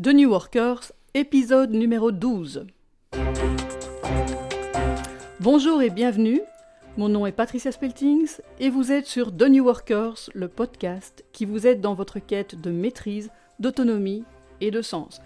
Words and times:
The 0.00 0.14
New 0.14 0.30
Workers, 0.30 0.92
épisode 1.14 1.72
numéro 1.72 2.12
12. 2.12 2.68
Bonjour 5.40 5.82
et 5.82 5.90
bienvenue. 5.90 6.40
Mon 6.96 7.08
nom 7.08 7.26
est 7.26 7.32
Patricia 7.32 7.72
Speltings 7.72 8.36
et 8.60 8.70
vous 8.70 8.92
êtes 8.92 9.06
sur 9.06 9.36
The 9.36 9.48
New 9.48 9.64
Workers, 9.64 10.30
le 10.34 10.46
podcast 10.46 11.24
qui 11.32 11.46
vous 11.46 11.66
aide 11.66 11.80
dans 11.80 11.94
votre 11.94 12.20
quête 12.20 12.54
de 12.54 12.70
maîtrise, 12.70 13.32
d'autonomie 13.58 14.22
et 14.60 14.70
de 14.70 14.82
sens. 14.82 15.20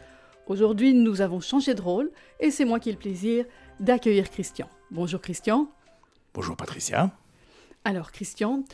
Aujourd'hui, 0.46 0.94
nous 0.94 1.20
avons 1.20 1.40
changé 1.40 1.74
de 1.74 1.82
rôle 1.82 2.10
et 2.40 2.50
c'est 2.50 2.64
moi 2.64 2.80
qui 2.80 2.88
ai 2.88 2.92
le 2.92 2.98
plaisir 2.98 3.44
d'accueillir 3.78 4.30
Christian. 4.30 4.70
Bonjour 4.90 5.20
Christian. 5.20 5.68
Bonjour 6.32 6.56
Patricia. 6.56 7.10
Alors 7.84 8.10
Christian, 8.10 8.64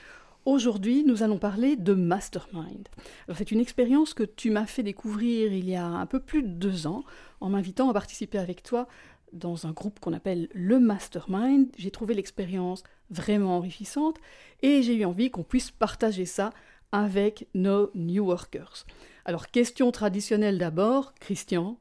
aujourd'hui 0.44 1.04
nous 1.04 1.22
allons 1.22 1.38
parler 1.38 1.76
de 1.76 1.94
Mastermind. 1.94 2.88
C'est 3.34 3.50
une 3.50 3.60
expérience 3.60 4.14
que 4.14 4.22
tu 4.22 4.50
m'as 4.50 4.66
fait 4.66 4.82
découvrir 4.82 5.52
il 5.52 5.68
y 5.68 5.76
a 5.76 5.86
un 5.86 6.06
peu 6.06 6.20
plus 6.20 6.42
de 6.42 6.48
deux 6.48 6.86
ans 6.86 7.04
en 7.40 7.50
m'invitant 7.50 7.90
à 7.90 7.92
participer 7.92 8.38
avec 8.38 8.62
toi 8.62 8.88
dans 9.32 9.66
un 9.66 9.72
groupe 9.72 10.00
qu'on 10.00 10.12
appelle 10.12 10.48
le 10.54 10.78
Mastermind. 10.78 11.68
J'ai 11.76 11.90
trouvé 11.90 12.14
l'expérience 12.14 12.82
vraiment 13.10 13.56
enrichissante 13.56 14.16
et 14.62 14.82
j'ai 14.82 14.94
eu 14.94 15.04
envie 15.04 15.30
qu'on 15.30 15.42
puisse 15.42 15.70
partager 15.70 16.24
ça 16.24 16.50
avec 16.92 17.46
nos 17.54 17.90
New 17.94 18.24
Workers. 18.24 18.86
Alors 19.24 19.48
question 19.48 19.90
traditionnelle 19.92 20.58
d'abord, 20.58 21.14
Christian, 21.20 21.78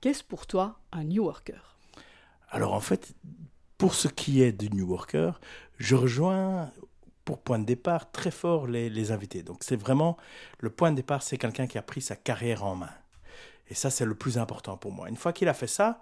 qu'est-ce 0.00 0.22
pour 0.22 0.46
toi 0.46 0.78
un 0.92 1.04
New 1.04 1.24
Worker? 1.24 1.78
Alors 2.50 2.74
en 2.74 2.80
fait, 2.80 3.14
pour 3.78 3.94
ce 3.94 4.08
qui 4.08 4.42
est 4.42 4.52
du 4.52 4.68
New 4.68 4.86
Worker, 4.86 5.40
je 5.78 5.96
rejoins 5.96 6.70
pour 7.30 7.38
point 7.38 7.60
de 7.60 7.64
départ 7.64 8.10
très 8.10 8.32
fort 8.32 8.66
les, 8.66 9.12
invités. 9.12 9.44
Donc 9.44 9.58
c'est 9.60 9.76
vraiment 9.76 10.16
le 10.58 10.68
point 10.68 10.90
de 10.90 10.96
départ, 10.96 11.22
c'est 11.22 11.38
quelqu'un 11.38 11.68
qui 11.68 11.78
a 11.78 11.82
pris 11.82 12.00
sa 12.00 12.16
carrière 12.16 12.64
en 12.64 12.74
main. 12.74 12.90
Et 13.68 13.74
ça, 13.74 13.88
c'est 13.88 14.04
le 14.04 14.16
plus 14.16 14.36
important 14.36 14.76
pour 14.76 14.90
moi. 14.90 15.08
Une 15.08 15.14
fois 15.14 15.32
qu'il 15.32 15.46
a 15.46 15.54
fait 15.54 15.68
ça, 15.68 16.00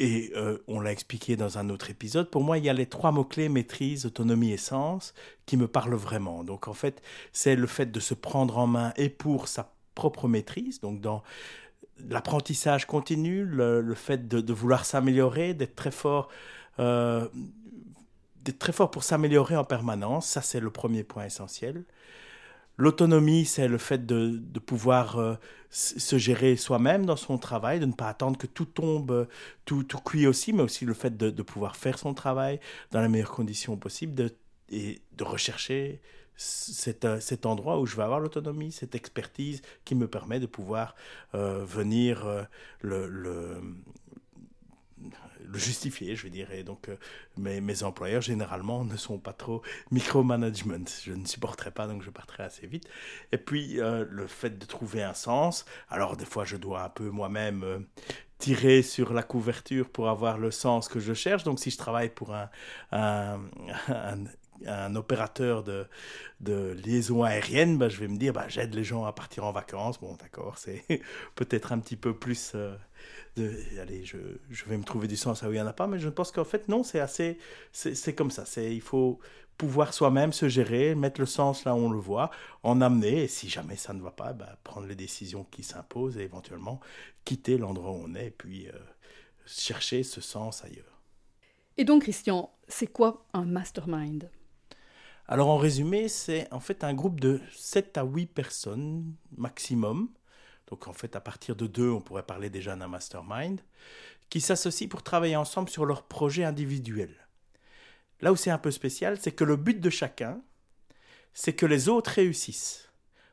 et 0.00 0.32
euh, 0.34 0.58
on 0.66 0.80
l'a 0.80 0.90
expliqué 0.90 1.36
dans 1.36 1.58
un 1.58 1.70
autre 1.70 1.90
épisode, 1.90 2.28
pour 2.28 2.42
moi, 2.42 2.58
il 2.58 2.64
y 2.64 2.68
a 2.68 2.72
les 2.72 2.86
trois 2.86 3.12
mots-clés, 3.12 3.48
maîtrise, 3.48 4.04
autonomie 4.04 4.50
et 4.50 4.56
sens, 4.56 5.14
qui 5.46 5.56
me 5.56 5.68
parlent 5.68 5.94
vraiment. 5.94 6.42
Donc 6.42 6.66
en 6.66 6.74
fait, 6.74 7.00
c'est 7.32 7.54
le 7.54 7.68
fait 7.68 7.92
de 7.92 8.00
se 8.00 8.14
prendre 8.14 8.58
en 8.58 8.66
main 8.66 8.92
et 8.96 9.10
pour 9.10 9.46
sa 9.46 9.72
propre 9.94 10.26
maîtrise, 10.26 10.80
donc 10.80 11.00
dans 11.00 11.22
l'apprentissage 12.08 12.84
continu, 12.88 13.44
le, 13.44 13.94
fait 13.94 14.26
de, 14.26 14.52
vouloir 14.52 14.86
s'améliorer, 14.86 15.54
d'être 15.54 15.76
très 15.76 15.92
fort 15.92 16.30
euh, 16.80 17.28
d'être 18.42 18.58
très 18.58 18.72
fort 18.72 18.90
pour 18.90 19.04
s'améliorer 19.04 19.56
en 19.56 19.64
permanence, 19.64 20.26
ça 20.26 20.42
c'est 20.42 20.60
le 20.60 20.70
premier 20.70 21.04
point 21.04 21.24
essentiel. 21.24 21.84
L'autonomie, 22.78 23.44
c'est 23.44 23.68
le 23.68 23.78
fait 23.78 24.06
de, 24.06 24.40
pouvoir 24.58 25.18
euh, 25.18 25.34
se 25.70 26.16
gérer 26.16 26.56
soi-même 26.56 27.04
dans 27.04 27.16
son 27.16 27.36
travail, 27.38 27.80
de 27.80 27.86
ne 27.86 27.92
pas 27.92 28.08
attendre 28.08 28.38
que 28.38 28.46
tout 28.46 28.64
tombe, 28.64 29.28
tout, 29.66 29.84
tout 29.84 29.98
cuit 29.98 30.26
aussi, 30.26 30.52
mais 30.52 30.62
aussi 30.62 30.84
le 30.86 30.94
fait 30.94 31.16
de, 31.16 31.42
pouvoir 31.42 31.76
faire 31.76 31.98
son 31.98 32.14
travail 32.14 32.60
dans 32.90 33.02
les 33.02 33.08
meilleures 33.08 33.30
conditions 33.30 33.76
possibles 33.76 34.14
de, 34.14 34.34
et 34.70 35.02
de 35.16 35.24
rechercher 35.24 36.00
cet, 36.34 37.04
euh, 37.04 37.20
cet 37.20 37.44
endroit 37.44 37.78
où 37.78 37.84
je 37.84 37.94
vais 37.94 38.02
avoir 38.02 38.20
l'autonomie, 38.20 38.72
cette 38.72 38.94
expertise 38.94 39.60
qui 39.84 39.94
me 39.94 40.08
permet 40.08 40.40
de 40.40 40.46
pouvoir 40.46 40.96
euh, 41.34 41.64
venir 41.66 42.46
le, 42.80 43.60
le 45.52 45.58
justifier, 45.58 46.16
je. 46.16 46.26
Et 46.52 46.62
donc, 46.62 46.88
euh, 46.88 46.96
mes, 47.36 47.60
mes, 47.60 47.82
employeurs, 47.82 48.22
généralement, 48.22 48.84
ne 48.84 48.96
sont 48.96 49.18
pas 49.18 49.32
trop 49.32 49.62
micromanagement. 49.90 50.84
Je 51.04 51.12
ne 51.12 51.26
supporterai 51.26 51.70
pas, 51.70 51.86
donc 51.86 52.02
je 52.02 52.10
partirai 52.10 52.44
assez 52.44 52.66
vite. 52.66 52.88
Et 53.32 53.38
puis, 53.38 53.80
euh, 53.80 54.04
le 54.08 54.26
fait 54.26 54.58
de 54.58 54.64
trouver 54.64 55.02
un 55.02 55.14
sens. 55.14 55.64
Alors, 55.90 56.16
des 56.16 56.24
fois, 56.24 56.44
je 56.44 56.56
dois 56.56 56.84
un 56.84 56.88
peu 56.88 57.10
moi-même 57.10 57.64
euh, 57.64 57.78
tirer 58.38 58.82
sur 58.82 59.12
la 59.12 59.22
couverture 59.22 59.88
pour 59.90 60.08
avoir 60.08 60.38
le 60.38 60.50
sens 60.50 60.88
que 60.88 61.00
je 61.00 61.12
cherche. 61.12 61.44
Donc, 61.44 61.60
si 61.60 61.70
je 61.70 61.78
travaille 61.78 62.10
pour 62.10 62.34
un, 62.34 62.48
un, 62.92 63.40
un 64.66 64.96
opérateur 64.96 65.62
de, 65.64 65.86
de 66.40 66.72
liaison 66.84 67.24
aérienne, 67.24 67.78
bah, 67.78 67.88
je 67.88 67.98
vais 67.98 68.08
me 68.08 68.16
dire, 68.16 68.32
bah, 68.32 68.46
j'aide 68.48 68.74
les 68.74 68.84
gens 68.84 69.04
à 69.04 69.12
partir 69.12 69.44
en 69.44 69.52
vacances. 69.52 70.00
Bon, 70.00 70.16
d'accord, 70.16 70.56
c'est 70.56 70.84
peut-être 71.34 71.72
un 71.72 71.78
petit 71.78 71.96
peu 71.96 72.14
plus 72.14 72.54
de, 73.36 73.52
allez, 73.80 74.04
je, 74.04 74.18
je, 74.50 74.64
vais 74.66 74.76
me 74.76 74.84
trouver 74.84 75.08
du 75.08 75.16
sens 75.16 75.42
là 75.42 75.48
où 75.48 75.52
il 75.52 75.56
n'y 75.56 75.60
en 75.60 75.66
a 75.66 75.72
pas, 75.72 75.86
mais 75.86 75.98
je 75.98 76.08
pense 76.08 76.32
qu'en 76.32 76.44
fait, 76.44 76.68
non, 76.68 76.82
c'est 76.82 77.00
assez, 77.00 77.38
c'est 77.72 78.14
comme 78.14 78.30
ça. 78.30 78.44
C'est, 78.44 78.74
il 78.74 78.80
faut 78.80 79.18
pouvoir 79.56 79.94
soi-même 79.94 80.32
se 80.32 80.48
gérer, 80.48 80.94
mettre 80.94 81.20
le 81.20 81.26
sens 81.26 81.64
là 81.64 81.74
où 81.74 81.78
on 81.78 81.90
le 81.90 81.98
voit, 81.98 82.30
en 82.62 82.80
amener, 82.80 83.24
et 83.24 83.28
si 83.28 83.48
jamais 83.48 83.76
ça 83.76 83.92
ne 83.92 84.02
va 84.02 84.10
pas, 84.10 84.32
bah, 84.32 84.58
prendre 84.64 84.86
les 84.86 84.96
décisions 84.96 85.44
qui 85.44 85.62
s'imposent 85.62 86.18
et 86.18 86.22
éventuellement 86.22 86.80
quitter 87.24 87.58
l'endroit 87.58 87.92
où 87.92 88.02
on 88.04 88.14
est, 88.14 88.26
et 88.26 88.30
puis 88.30 88.68
euh, 88.68 88.72
chercher 89.46 90.02
ce 90.02 90.20
sens 90.20 90.64
ailleurs. 90.64 91.00
Et 91.76 91.84
donc, 91.84 92.02
Christian, 92.02 92.50
c'est 92.68 92.86
quoi 92.86 93.26
un 93.32 93.44
mastermind? 93.44 94.30
Alors 95.28 95.48
en 95.48 95.56
résumé, 95.56 96.08
c'est 96.08 96.52
en 96.52 96.60
fait 96.60 96.84
un 96.84 96.94
groupe 96.94 97.20
de 97.20 97.40
7 97.54 97.96
à 97.96 98.04
8 98.04 98.26
personnes 98.26 99.14
maximum 99.36 100.10
donc 100.72 100.88
en 100.88 100.94
fait, 100.94 101.16
à 101.16 101.20
partir 101.20 101.54
de 101.54 101.66
deux, 101.66 101.90
on 101.90 102.00
pourrait 102.00 102.22
parler 102.22 102.48
déjà 102.48 102.74
d'un 102.74 102.88
mastermind, 102.88 103.60
qui 104.30 104.40
s'associent 104.40 104.88
pour 104.88 105.02
travailler 105.02 105.36
ensemble 105.36 105.68
sur 105.68 105.84
leur 105.84 106.02
projet 106.02 106.44
individuel. 106.44 107.14
Là 108.22 108.32
où 108.32 108.36
c'est 108.36 108.50
un 108.50 108.56
peu 108.56 108.70
spécial, 108.70 109.18
c'est 109.20 109.32
que 109.32 109.44
le 109.44 109.56
but 109.56 109.80
de 109.80 109.90
chacun, 109.90 110.40
c'est 111.34 111.52
que 111.52 111.66
les 111.66 111.90
autres 111.90 112.12
réussissent. 112.12 112.90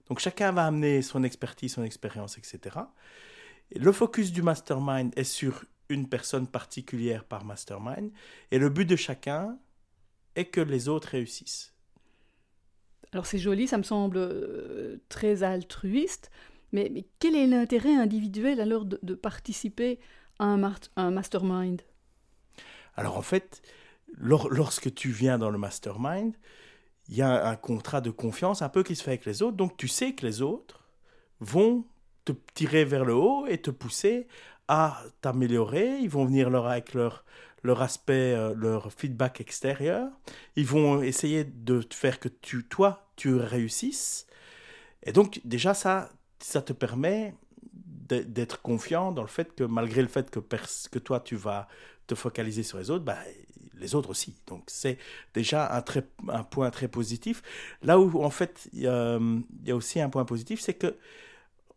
Donc 0.09 0.19
chacun 0.19 0.51
va 0.51 0.66
amener 0.66 1.01
son 1.01 1.23
expertise, 1.23 1.75
son 1.75 1.85
expérience, 1.85 2.38
etc. 2.38 2.75
le 3.73 3.91
focus 3.94 4.33
du 4.33 4.41
mastermind 4.41 5.13
est 5.16 5.23
sur 5.23 5.63
une 5.88 6.09
personne 6.09 6.45
particulière 6.45 7.23
par 7.23 7.45
mastermind, 7.45 8.11
et 8.51 8.59
le 8.59 8.67
but 8.67 8.83
de 8.83 8.97
chacun 8.97 9.57
est 10.35 10.47
que 10.47 10.59
les 10.59 10.89
autres 10.89 11.07
réussissent. 11.11 11.73
Alors 13.13 13.25
c'est 13.25 13.39
joli, 13.39 13.66
ça 13.66 13.77
me 13.77 13.83
semble 13.83 14.17
euh, 14.17 14.97
très 15.07 15.41
altruiste, 15.44 16.31
mais, 16.72 17.06
quel 17.19 17.35
est 17.35 17.47
l'intérêt 17.47 17.96
individuel 17.96 18.62
alors 18.62 18.85
de, 18.85 19.16
participer 19.16 20.00
à 20.38 20.46
un, 20.46 21.12
mastermind? 21.12 21.81
Alors 22.96 23.18
en 23.18 23.22
fait, 23.22 23.62
lorsque 24.18 24.94
tu 24.94 25.09
viens 25.09 25.38
dans 25.38 25.50
le 25.50 25.57
mastermind, 25.57 26.35
il 27.07 27.16
y 27.16 27.22
a 27.22 27.47
un 27.47 27.56
contrat 27.56 28.02
de 28.02 28.12
confiance 28.12 28.62
un 28.62 28.69
peu 28.69 28.84
qui 28.84 28.96
se 28.96 29.03
fait 29.03 29.12
avec 29.12 29.25
les 29.25 29.41
autres. 29.41 29.57
Donc 29.57 29.78
tu 29.78 29.88
sais 29.88 30.13
que 30.13 30.25
les 30.25 30.41
autres 30.41 30.84
vont 31.40 31.85
te 32.25 32.34
tirer 32.53 32.86
vers 32.86 33.06
le 33.06 33.16
haut 33.16 33.47
et 33.47 33.57
te 33.57 33.72
pousser 33.72 34.28
à 34.68 35.01
t'améliorer. 35.22 35.97
Ils 36.00 36.09
vont 36.09 36.25
venir 36.25 36.50
leur, 36.51 36.68
avec 36.68 36.94
leur, 36.94 37.25
leur 37.63 37.81
aspect, 37.81 38.34
euh, 38.36 38.53
leur 38.56 38.91
feedback 38.94 39.41
extérieur. 39.41 40.12
Ils 40.56 40.68
vont 40.68 41.01
essayer 41.01 41.44
de 41.44 41.81
faire 41.91 42.19
que 42.19 42.30
toi, 42.30 43.09
tu 43.16 43.36
réussisses. 43.36 44.28
Et 45.03 45.12
donc 45.12 45.41
déjà 45.46 45.74
ça, 45.74 46.09
ça 46.39 46.61
te 46.61 46.73
permet 46.73 47.35
d'être 48.07 48.61
confiant 48.61 49.11
dans 49.11 49.22
le 49.22 49.27
fait 49.27 49.53
que 49.53 49.63
malgré 49.63 50.01
le 50.01 50.07
fait 50.07 50.31
que, 50.31 50.39
que 50.39 51.00
toi 51.00 51.19
tu 51.19 51.35
vas 51.35 51.67
te 52.07 52.16
focaliser 52.16 52.63
sur 52.63 52.79
les 52.79 52.89
autres, 52.89 53.05
bah, 53.05 53.19
les 53.79 53.95
autres 53.95 54.09
aussi. 54.09 54.35
Donc 54.47 54.63
c'est 54.67 54.97
déjà 55.33 55.72
un, 55.73 55.81
très, 55.81 56.03
un 56.27 56.44
point 56.44 56.69
très 56.72 56.88
positif. 56.88 57.41
Là 57.81 58.00
où 58.00 58.23
en 58.23 58.29
fait 58.29 58.69
il 58.73 58.81
y, 58.81 58.88
a 58.88 59.75
aussi 59.75 60.01
un 60.01 60.09
point 60.09 60.25
positif, 60.25 60.59
c'est 60.59 60.73
que 60.73 60.95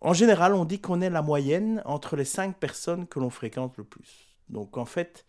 en 0.01 0.15
général 0.15 0.55
on 0.55 0.65
dit 0.65 0.81
qu'on 0.81 1.01
est 1.01 1.11
la 1.11 1.23
moyenne 1.23 1.83
entre 1.85 2.17
les 2.17 2.25
cinq 2.25 2.57
personnes 2.59 3.07
que 3.07 3.21
l'on 3.21 3.31
fréquente 3.31 3.77
le 3.77 3.85
plus. 3.85 4.29
Donc 4.49 4.77
en 4.77 4.85
fait, 4.85 5.25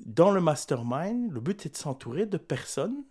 dans 0.00 0.30
le 0.30 0.40
mastermind, 0.40 1.32
le 1.32 1.40
but 1.40 1.66
est 1.66 1.70
de 1.70 1.76
s'entourer 1.76 2.26
de 2.26 2.36
personnes 2.36 3.02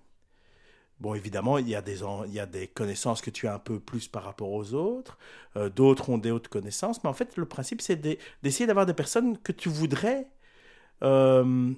Bon, 1.00 1.14
évidemment, 1.14 1.60
il 1.60 1.70
y, 1.70 1.76
a 1.76 1.82
des, 1.82 2.68
connaissances 2.68 3.22
que 3.22 3.30
tu 3.30 3.48
as 3.48 3.54
un 3.54 3.60
peu 3.60 3.80
plus 3.80 4.08
par 4.08 4.24
rapport 4.24 4.52
aux 4.52 4.74
autres, 4.74 5.20
euh, 5.56 5.70
d'autres 5.70 6.10
ont 6.10 6.18
des 6.18 6.32
autres 6.32 6.50
connaissances, 6.50 7.04
mais 7.04 7.10
en 7.10 7.14
fait, 7.14 7.38
le 7.38 7.46
principe, 7.46 7.82
c'est 7.82 7.96
d'essayer 8.42 8.66
d'avoir 8.66 8.88
des 8.88 8.96
personnes 8.96 9.38
que 9.38 9.52
tu 9.52 9.70
voudrais 9.70 10.28
euh, 11.04 11.72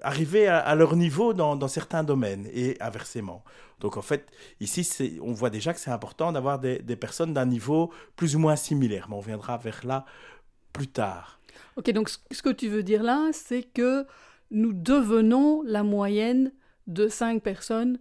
arriver 0.00 0.48
à, 0.48 0.74
leur 0.74 0.96
niveau 0.96 1.34
dans, 1.34 1.54
dans, 1.54 1.68
certains 1.68 2.02
domaines 2.02 2.48
et 2.54 2.80
inversement. 2.80 3.44
Donc, 3.80 3.98
en 3.98 4.02
fait, 4.02 4.26
ici, 4.60 5.18
on 5.20 5.32
voit 5.32 5.50
déjà 5.50 5.74
que 5.74 5.80
c'est 5.80 5.90
important 5.90 6.32
d'avoir 6.32 6.58
des, 6.58 6.78
des, 6.78 6.96
personnes 6.96 7.34
d'un 7.34 7.46
niveau 7.46 7.92
plus 8.16 8.36
ou 8.36 8.38
moins 8.38 8.56
similaire, 8.56 9.06
mais 9.10 9.16
on 9.16 9.20
viendra 9.20 9.58
vers 9.58 9.84
là 9.84 10.06
plus 10.72 10.88
tard. 10.88 11.40
Ok, 11.76 11.90
donc 11.90 12.08
ce 12.08 12.42
que 12.42 12.50
tu 12.50 12.68
veux 12.68 12.82
dire 12.82 13.02
là, 13.02 13.28
c'est 13.34 13.64
que 13.64 14.06
nous 14.50 14.72
devenons 14.72 15.62
la 15.62 15.82
moyenne 15.82 16.52
de 16.86 17.08
cinq 17.08 17.42
personnes 17.42 17.98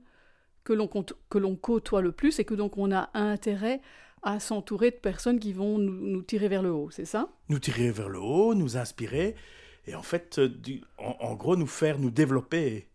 que 0.64 0.74
l'on, 0.74 1.56
côtoie 1.56 2.02
le 2.02 2.12
plus 2.12 2.40
et 2.40 2.46
que 2.46 2.54
donc 2.54 2.78
on 2.78 2.92
a 2.92 3.10
intérêt 3.14 3.82
à 4.24 4.40
s'entourer 4.40 4.92
de 4.92 4.96
personnes 4.96 5.40
qui 5.40 5.52
vont 5.52 5.78
nous, 5.80 6.22
tirer 6.22 6.48
vers 6.48 6.62
le 6.62 6.72
haut, 6.72 6.90
c'est 6.92 7.06
ça? 7.06 7.30
Nous 7.50 7.60
tirer 7.60 7.92
vers 7.92 8.10
le 8.10 8.20
haut, 8.20 8.54
nous 8.54 8.78
inspirer 8.78 9.36
et 9.88 9.96
en 9.96 10.04
fait, 10.04 10.38
euh, 10.38 10.50
en, 10.98 11.34
gros, 11.36 11.56
nous 11.56 11.68
faire 11.68 11.98
nous 11.98 12.12
développer 12.12 12.88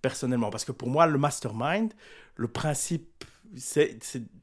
personnellement. 0.00 0.50
Parce 0.50 0.64
que 0.64 0.72
pour 0.72 0.88
moi, 0.88 1.06
le 1.06 1.18
mastermind, 1.18 1.92
le 2.36 2.48
principe 2.48 3.24
c'est 3.56 3.98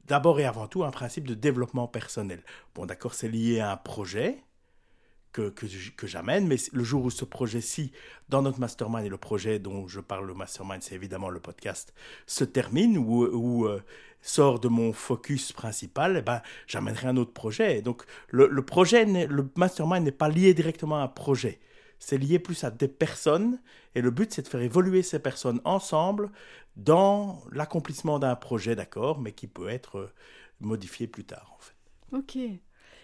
d'abord 0.06 0.38
et 0.38 0.44
avant 0.44 0.66
tout 0.66 0.84
un 0.84 0.90
principe 0.90 1.26
de 1.26 1.34
développement 1.34 1.88
personnel. 1.88 2.42
Bon, 2.74 2.84
d'accord, 2.84 3.14
c'est 3.14 3.28
lié 3.28 3.58
à 3.58 3.72
un 3.72 3.76
projet 3.76 4.38
que, 5.32 5.50
que, 5.50 6.06
j'amène, 6.06 6.46
mais 6.46 6.56
le 6.72 6.84
jour 6.84 7.04
où 7.04 7.10
ce 7.10 7.24
projet-ci, 7.24 7.92
dans 8.28 8.42
notre 8.42 8.60
mastermind, 8.60 9.04
et 9.04 9.08
le 9.08 9.16
projet 9.16 9.58
dont 9.58 9.86
je 9.86 10.00
parle, 10.00 10.26
le 10.26 10.34
mastermind, 10.34 10.82
c'est 10.82 10.94
évidemment 10.94 11.28
le 11.28 11.40
podcast, 11.40 11.94
se 12.26 12.44
termine, 12.44 12.98
ou, 12.98 13.66
euh, 13.66 13.82
sort 14.20 14.58
de 14.58 14.68
mon 14.68 14.92
focus 14.92 15.52
principal, 15.52 16.16
eh 16.18 16.22
ben, 16.22 16.42
j'amènerai 16.66 17.08
un 17.08 17.16
autre 17.16 17.32
projet. 17.32 17.82
Donc, 17.82 18.02
le, 18.28 18.48
le 18.48 18.62
projet, 18.64 19.04
le 19.04 19.48
mastermind 19.56 20.04
n'est 20.04 20.10
pas 20.10 20.28
lié 20.28 20.54
directement 20.54 20.96
à 20.96 21.02
un 21.02 21.08
projet. 21.08 21.60
C'est 21.98 22.18
lié 22.18 22.38
plus 22.38 22.64
à 22.64 22.70
des 22.70 22.88
personnes, 22.88 23.60
et 23.94 24.00
le 24.00 24.10
but, 24.10 24.32
c'est 24.32 24.42
de 24.42 24.48
faire 24.48 24.60
évoluer 24.60 25.02
ces 25.02 25.18
personnes 25.18 25.60
ensemble 25.64 26.30
dans 26.76 27.42
l'accomplissement 27.52 28.18
d'un 28.18 28.36
projet, 28.36 28.76
d'accord, 28.76 29.20
mais 29.20 29.32
qui 29.32 29.46
peut 29.46 29.68
être 29.68 29.98
euh, 29.98 30.12
modifié 30.60 31.06
plus 31.06 31.24
tard, 31.24 31.52
en 31.54 31.58
fait. 31.58 31.74
Ok. 32.16 32.60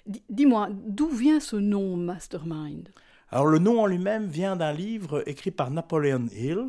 Dis-moi, 0.07 0.69
d'où 0.73 1.09
vient 1.09 1.41
ce 1.41 1.57
nom 1.57 1.97
Mastermind? 1.97 2.91
Alors, 3.31 3.47
le 3.47 3.59
nom 3.59 3.81
en 3.81 3.87
lui-même 3.87 4.29
vient 4.29 4.55
d'un 4.55 4.73
livre 4.73 5.23
écrit 5.27 5.51
par 5.51 5.71
Napoleon 5.71 6.27
Hill 6.35 6.69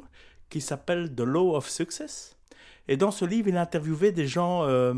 qui 0.49 0.61
s'appelle 0.61 1.13
The 1.13 1.21
Law 1.21 1.55
of 1.55 1.69
Success. 1.69 2.37
Et 2.87 2.97
dans 2.97 3.11
ce 3.11 3.25
livre, 3.25 3.49
il 3.49 3.57
a 3.57 3.61
interviewé 3.61 4.11
des 4.11 4.27
gens 4.27 4.63
euh, 4.63 4.93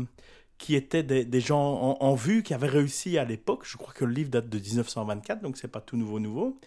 qui 0.58 0.74
étaient 0.74 1.02
des, 1.02 1.40
gens 1.40 1.96
en, 2.00 2.14
vue, 2.14 2.42
qui 2.42 2.54
avaient 2.54 2.68
réussi 2.68 3.18
à 3.18 3.24
l'époque. 3.24 3.62
Je 3.64 3.76
crois 3.76 3.92
que 3.92 4.04
le 4.04 4.12
livre 4.12 4.30
date 4.30 4.48
de 4.48 4.58
1924, 4.58 5.40
donc 5.40 5.56
c'est 5.56 5.68
pas 5.68 5.80
tout 5.80 5.96
nouveau 5.96 6.20
nouveau. 6.20 6.58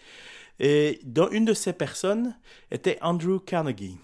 Et 0.60 1.00
dans 1.04 1.30
une 1.30 1.46
de 1.46 1.54
ces 1.54 1.74
personnes 1.74 2.36
était 2.72 2.98
Andrew 3.02 3.40
Carnegie. 3.40 3.98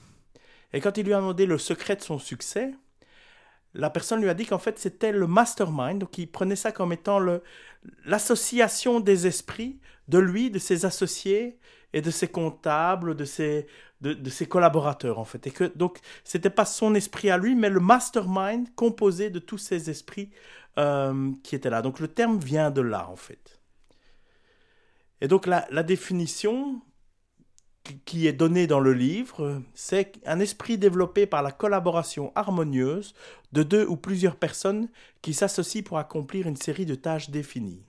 Et 0.73 0.81
quand 0.81 0.97
il 0.97 1.05
lui 1.05 1.13
a 1.13 1.17
demandé 1.17 1.45
le 1.45 1.57
secret 1.57 1.95
de 1.95 2.01
son 2.01 2.19
succès, 2.19 2.73
la 3.77 3.89
personne 3.89 4.21
lui 4.21 4.29
a 4.29 4.33
dit 4.33 4.45
qu'en 4.45 4.57
fait 4.57 4.79
c'était 4.79 5.11
le 5.11 5.27
mastermind, 5.27 5.99
donc 5.99 6.17
il 6.17 6.29
prenait 6.29 6.55
ça 6.55 6.71
comme 6.71 6.91
étant 6.91 7.19
l'association 8.05 8.99
des 8.99 9.27
esprits 9.27 9.79
de 10.07 10.17
lui, 10.17 10.49
de 10.49 10.59
ses 10.59 10.85
associés 10.85 11.59
et 11.93 12.01
de 12.01 12.09
ses 12.09 12.27
comptables, 12.27 13.15
de 13.15 13.23
ses, 13.23 13.67
de, 14.01 14.29
ses 14.29 14.47
collaborateurs 14.47 15.19
en 15.19 15.25
fait. 15.25 15.45
Et 15.47 15.51
que 15.51 15.65
donc 15.75 15.99
c'était 16.23 16.49
pas 16.49 16.65
son 16.65 16.95
esprit 16.95 17.29
à 17.29 17.37
lui, 17.37 17.55
mais 17.55 17.69
le 17.69 17.79
mastermind 17.79 18.67
composé 18.75 19.29
de 19.29 19.39
tous 19.39 19.59
ces 19.59 19.89
esprits 19.89 20.31
euh, 20.79 21.31
qui 21.43 21.55
étaient 21.55 21.69
là. 21.69 21.81
Donc 21.81 21.99
le 21.99 22.07
terme 22.07 22.39
vient 22.39 22.71
de 22.71 22.81
là 22.81 23.07
en 23.09 23.15
fait. 23.15 23.59
Et 25.21 25.27
donc 25.27 25.45
la, 25.45 25.67
la 25.71 25.83
définition 25.83 26.81
qui 28.05 28.27
est 28.27 28.33
donnée 28.33 28.67
dans 28.67 28.79
le 28.79 28.93
livre, 28.93 29.61
c'est 29.73 30.13
un 30.25 30.39
esprit 30.39 30.77
développé 30.77 31.25
par 31.25 31.41
la 31.41 31.51
collaboration 31.51 32.31
harmonieuse 32.35 33.13
de 33.51 33.63
deux 33.63 33.85
ou 33.85 33.95
plusieurs 33.95 34.35
personnes 34.35 34.89
qui 35.21 35.33
s'associent 35.33 35.83
pour 35.83 35.97
accomplir 35.97 36.47
une 36.47 36.55
série 36.55 36.85
de 36.85 36.95
tâches 36.95 37.29
définies. 37.29 37.83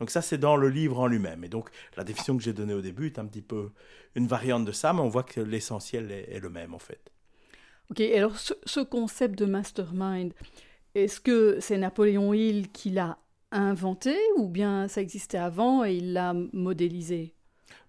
Donc 0.00 0.10
ça, 0.10 0.22
c'est 0.22 0.38
dans 0.38 0.56
le 0.56 0.68
livre 0.68 0.98
en 0.98 1.06
lui-même. 1.06 1.44
Et 1.44 1.48
donc 1.48 1.70
la 1.96 2.04
définition 2.04 2.36
que 2.36 2.42
j'ai 2.42 2.52
donnée 2.52 2.74
au 2.74 2.80
début 2.80 3.06
est 3.06 3.18
un 3.18 3.26
petit 3.26 3.42
peu 3.42 3.70
une 4.14 4.26
variante 4.26 4.64
de 4.64 4.72
ça, 4.72 4.92
mais 4.92 5.00
on 5.00 5.08
voit 5.08 5.22
que 5.22 5.40
l'essentiel 5.40 6.10
est, 6.10 6.40
le 6.40 6.50
même 6.50 6.74
en 6.74 6.78
fait. 6.78 7.10
Ok, 7.90 8.00
alors 8.00 8.36
ce, 8.36 8.54
ce 8.64 8.80
concept 8.80 9.38
de 9.38 9.44
mastermind, 9.44 10.32
est-ce 10.94 11.20
que 11.20 11.58
c'est 11.60 11.76
Napoléon 11.76 12.32
Hill 12.32 12.70
qui 12.72 12.90
l'a 12.90 13.18
inventé 13.52 14.16
ou 14.36 14.48
bien 14.48 14.88
ça 14.88 15.00
existait 15.00 15.38
avant 15.38 15.84
et 15.84 15.94
il 15.94 16.12
l'a 16.12 16.34
modélisé? 16.52 17.34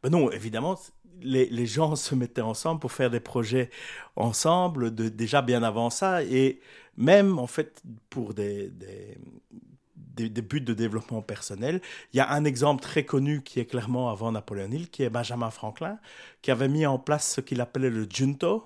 Ben 0.03 0.09
Non, 0.09 0.29
évidemment, 0.31 0.77
les, 1.21 1.65
gens 1.65 1.95
se 1.95 2.15
mettaient 2.15 2.41
ensemble 2.41 2.79
pour 2.79 2.91
faire 2.91 3.09
des 3.09 3.19
projets 3.19 3.69
ensemble 4.15 4.93
de, 4.93 5.09
déjà 5.09 5.41
bien 5.41 5.63
avant 5.63 5.89
ça 5.89 6.23
et 6.23 6.59
même 6.97 7.39
en 7.39 7.47
fait 7.47 7.81
pour 8.09 8.33
des, 8.33 8.71
des, 10.15 10.41
buts 10.41 10.61
de 10.61 10.73
développement 10.73 11.21
personnel. 11.21 11.81
Il 12.13 12.17
y 12.17 12.19
a 12.19 12.31
un 12.31 12.45
exemple 12.45 12.81
très 12.81 13.03
connu 13.03 13.43
qui 13.43 13.59
est 13.59 13.65
clairement 13.65 14.09
avant 14.09 14.31
Napoléon 14.31 14.71
Hill, 14.71 14.89
qui 14.89 15.03
est 15.03 15.09
Benjamin 15.09 15.49
Franklin, 15.49 15.99
qui 16.41 16.51
avait 16.51 16.69
mis 16.69 16.85
en 16.85 16.97
place 16.99 17.33
ce 17.33 17.41
qu'il 17.41 17.61
appelait 17.61 17.89
le 17.89 18.07
junto, 18.09 18.63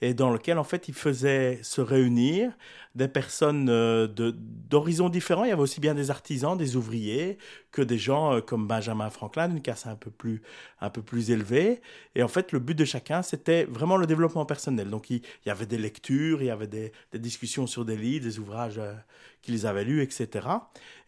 et 0.00 0.14
dans 0.14 0.30
lequel 0.30 0.58
en 0.58 0.64
fait 0.64 0.88
il 0.88 0.94
faisait 0.94 1.58
se 1.62 1.80
réunir 1.80 2.52
des 2.94 3.08
personnes 3.08 3.68
euh, 3.68 4.06
d'horizons 4.08 5.08
différents. 5.08 5.44
Il 5.44 5.50
y 5.50 5.52
avait 5.52 5.62
aussi 5.62 5.80
bien 5.80 5.94
des 5.94 6.10
artisans, 6.10 6.56
des 6.56 6.76
ouvriers, 6.76 7.38
que 7.72 7.82
des 7.82 7.98
gens 7.98 8.34
euh, 8.34 8.40
comme 8.40 8.66
Benjamin 8.66 9.10
Franklin, 9.10 9.48
d'une 9.48 9.62
casse 9.62 9.86
un 9.86 9.96
peu 9.96 10.10
plus 10.10 10.42
un 10.80 10.90
peu 10.90 11.02
plus 11.02 11.30
élevée. 11.30 11.80
Et 12.14 12.22
en 12.22 12.28
fait, 12.28 12.52
le 12.52 12.58
but 12.58 12.74
de 12.74 12.84
chacun, 12.84 13.22
c'était 13.22 13.64
vraiment 13.64 13.96
le 13.96 14.06
développement 14.06 14.46
personnel. 14.46 14.90
Donc 14.90 15.10
il, 15.10 15.22
y 15.46 15.50
avait 15.50 15.66
des 15.66 15.78
lectures, 15.78 16.42
il 16.42 16.46
y 16.46 16.50
avait 16.50 16.66
des, 16.66 16.92
des 17.12 17.18
discussions 17.18 17.66
sur 17.66 17.84
des 17.84 17.96
livres, 17.96 18.24
des 18.24 18.38
ouvrages 18.38 18.78
euh, 18.78 18.94
qu'ils 19.42 19.66
avaient 19.66 19.84
lus, 19.84 20.02
etc. 20.02 20.48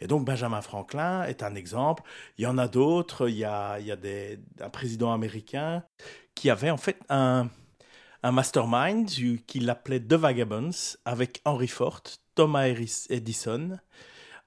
Et 0.00 0.06
donc 0.06 0.24
Benjamin 0.24 0.60
Franklin 0.60 1.24
est 1.24 1.42
un 1.42 1.54
exemple. 1.54 2.02
Il 2.38 2.44
y 2.44 2.46
en 2.46 2.58
a 2.58 2.68
d'autres. 2.68 3.28
Il 3.28 3.36
y 3.36 3.44
a, 3.44 3.78
il 3.80 3.86
y 3.86 3.92
a 3.92 3.96
des, 3.96 4.38
un 4.60 4.70
président 4.70 5.12
américain 5.12 5.82
qui 6.34 6.50
avait 6.50 6.70
en 6.70 6.76
fait 6.76 6.96
un 7.08 7.48
un 8.22 8.32
mastermind 8.32 9.08
qu'il 9.46 9.70
appelait 9.70 10.00
The 10.00 10.14
Vagabonds 10.14 10.96
avec 11.04 11.40
Henry 11.44 11.68
Ford, 11.68 12.02
Thomas 12.34 12.66
Edison, 13.08 13.78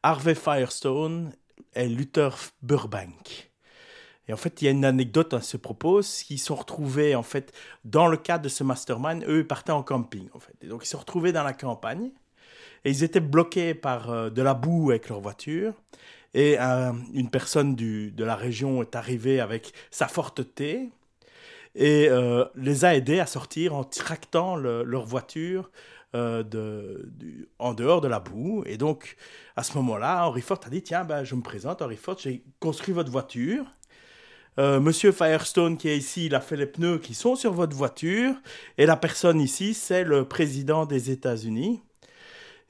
Harvey 0.03 0.35
Firestone 0.35 1.33
et 1.73 1.87
Luther 1.87 2.35
Burbank. 2.61 3.51
Et 4.27 4.33
en 4.33 4.37
fait, 4.37 4.61
il 4.61 4.65
y 4.65 4.67
a 4.69 4.71
une 4.71 4.85
anecdote 4.85 5.33
à 5.33 5.41
ce 5.41 5.57
propos. 5.57 6.01
Ils 6.29 6.37
sont 6.37 6.55
retrouvés, 6.55 7.13
en 7.15 7.23
fait, 7.23 7.51
dans 7.83 8.07
le 8.07 8.15
cadre 8.15 8.43
de 8.43 8.49
ce 8.49 8.63
mastermind, 8.63 9.25
eux, 9.27 9.45
partaient 9.45 9.73
en 9.73 9.83
camping, 9.83 10.29
en 10.33 10.39
fait. 10.39 10.55
Et 10.61 10.67
donc, 10.67 10.85
ils 10.85 10.89
se 10.89 10.95
retrouvaient 10.95 11.33
dans 11.33 11.43
la 11.43 11.53
campagne. 11.53 12.11
Et 12.85 12.91
ils 12.91 13.03
étaient 13.03 13.19
bloqués 13.19 13.73
par 13.73 14.09
euh, 14.09 14.29
de 14.29 14.41
la 14.41 14.53
boue 14.53 14.91
avec 14.91 15.09
leur 15.09 15.19
voiture. 15.19 15.73
Et 16.33 16.57
une 16.57 17.29
personne 17.29 17.75
de 17.75 18.23
la 18.23 18.35
région 18.35 18.81
est 18.81 18.95
arrivée 18.95 19.39
avec 19.39 19.71
sa 19.91 20.07
forte 20.07 20.55
thé 20.55 20.89
et 21.75 22.07
euh, 22.09 22.45
les 22.55 22.85
a 22.85 22.95
aidés 22.95 23.19
à 23.19 23.25
sortir 23.25 23.75
en 23.75 23.83
tractant 23.83 24.55
leur 24.55 25.05
voiture 25.05 25.71
euh, 26.15 26.43
de, 26.43 27.09
en 27.57 27.73
dehors 27.73 27.99
de 27.99 28.07
la 28.07 28.19
boue. 28.19 28.63
Et 28.67 28.77
donc, 28.77 29.15
à 29.55 29.63
ce 29.63 29.75
moment-là, 29.77 30.27
Henry 30.27 30.41
Ford 30.41 30.59
a 30.63 30.69
dit 30.69 30.83
Tiens, 30.83 31.03
ben, 31.03 31.23
je 31.23 31.33
me 31.33 31.41
présente, 31.41 31.81
Henry 31.81 31.97
Ford, 31.97 32.17
j'ai 32.19 32.43
construit 32.59 32.93
votre 32.93 33.11
voiture. 33.11 33.65
Euh, 34.59 34.79
Monsieur 34.79 35.11
Firestone 35.11 35.77
qui 35.77 35.89
est 35.89 35.97
ici, 35.97 36.27
il 36.27 36.35
a 36.35 36.39
fait 36.39 36.55
les 36.55 36.67
pneus 36.67 36.99
qui 36.99 37.15
sont 37.15 37.35
sur 37.35 37.53
votre 37.53 37.75
voiture. 37.75 38.35
Et 38.77 38.85
la 38.85 38.95
personne 38.95 39.41
ici, 39.41 39.73
c'est 39.73 40.03
le 40.03 40.25
président 40.25 40.85
des 40.85 41.09
États-Unis. 41.09 41.81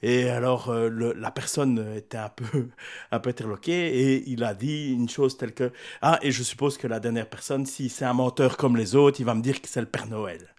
Et 0.04 0.30
alors, 0.30 0.70
euh, 0.70 1.14
la 1.18 1.32
personne 1.32 1.96
était 1.96 2.18
un 2.18 2.28
peu, 2.28 2.68
un 3.12 3.20
peu 3.20 3.30
interloquée 3.30 3.72
et 3.72 4.30
il 4.30 4.44
a 4.44 4.54
dit 4.54 4.92
une 4.92 5.08
chose 5.08 5.38
telle 5.38 5.54
que 5.54 5.72
Ah, 6.02 6.20
et 6.22 6.32
je 6.32 6.44
suppose 6.44 6.78
que 6.78 6.88
la 6.88 7.00
dernière 7.00 7.30
personne, 7.30 7.66
si 7.66 7.88
c'est 7.88 8.04
un 8.04 8.14
menteur 8.14 8.58
comme 8.58 8.76
les 8.76 8.96
autres, 8.96 9.22
il 9.22 9.26
va 9.26 9.34
me 9.34 9.42
dire 9.42 9.62
que 9.62 9.70
c'est 9.70 9.80
le 9.80 9.88
Père 9.88 10.08
Noël. 10.08 10.54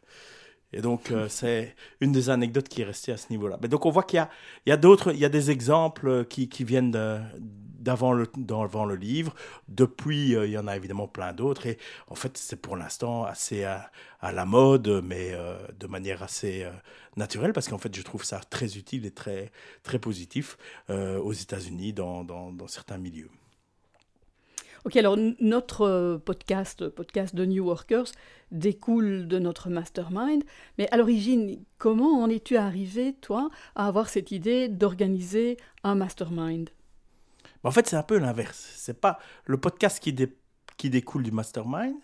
Et 0.72 0.80
donc, 0.80 1.10
euh, 1.10 1.28
c'est 1.28 1.76
une 2.00 2.10
des 2.10 2.30
anecdotes 2.30 2.68
qui 2.70 2.80
est 2.80 2.86
restée 2.86 3.12
à 3.12 3.18
ce 3.18 3.26
niveau-là. 3.30 3.58
Mais 3.60 3.68
donc, 3.68 3.84
on 3.84 3.90
voit 3.90 4.02
qu'il 4.02 4.16
y 4.16 4.20
a, 4.20 4.30
il 4.64 4.70
y 4.70 4.72
a 4.72 4.78
d'autres, 4.78 5.12
il 5.12 5.20
y 5.20 5.26
a 5.26 5.28
des 5.28 5.50
exemples 5.50 6.24
qui, 6.24 6.48
qui 6.48 6.64
viennent 6.64 6.90
de, 6.90 7.20
d'avant 7.84 8.12
le, 8.12 8.26
d'avant 8.36 8.84
le 8.84 8.96
livre. 8.96 9.34
Depuis, 9.68 10.34
euh, 10.34 10.46
il 10.46 10.52
y 10.52 10.58
en 10.58 10.66
a 10.66 10.76
évidemment 10.76 11.06
plein 11.06 11.32
d'autres. 11.32 11.66
Et 11.66 11.78
en 12.08 12.14
fait, 12.14 12.36
c'est 12.36 12.60
pour 12.60 12.76
l'instant 12.76 13.24
assez 13.24 13.64
à, 13.64 13.90
la 14.22 14.46
mode, 14.46 15.02
mais 15.04 15.32
euh, 15.32 15.58
de 15.78 15.86
manière 15.86 16.22
assez 16.22 16.64
euh, 16.64 16.70
naturelle, 17.16 17.52
parce 17.52 17.68
qu'en 17.68 17.78
fait, 17.78 17.94
je 17.94 18.02
trouve 18.02 18.24
ça 18.24 18.40
très 18.40 18.78
utile 18.78 19.04
et 19.04 19.10
très, 19.10 19.52
très 19.82 19.98
positif 19.98 20.56
aux 20.88 21.32
États-Unis 21.32 21.92
dans, 21.92 22.24
dans, 22.24 22.50
dans 22.50 22.66
certains 22.66 22.98
milieux. 22.98 23.28
Ok, 24.84 24.96
alors 24.96 25.16
notre 25.40 26.20
podcast, 26.24 26.88
podcast 26.88 27.34
de 27.34 27.44
New 27.44 27.64
Workers, 27.64 28.06
découle 28.50 29.28
de 29.28 29.38
notre 29.38 29.68
mastermind. 29.70 30.42
Mais 30.78 30.88
à 30.90 30.96
l'origine, 30.96 31.58
comment 31.78 32.22
en 32.22 32.28
es-tu 32.28 32.56
arrivé, 32.56 33.14
toi, 33.20 33.50
à 33.74 33.86
avoir 33.86 34.08
cette 34.08 34.30
idée 34.30 34.68
d'organiser 34.68 35.56
un 35.84 35.94
mastermind? 35.94 36.70
En 37.64 37.71
fait, 37.71 37.88
c'est 37.88 37.97
un 37.97 38.02
peu 38.02 38.18
l'inverse. 38.18 38.73
C'est 38.76 39.00
pas 39.00 39.18
le 39.47 39.59
podcast 39.59 40.02
qui, 40.02 40.12
découle 40.90 41.23
du 41.23 41.33
mastermind, 41.33 41.97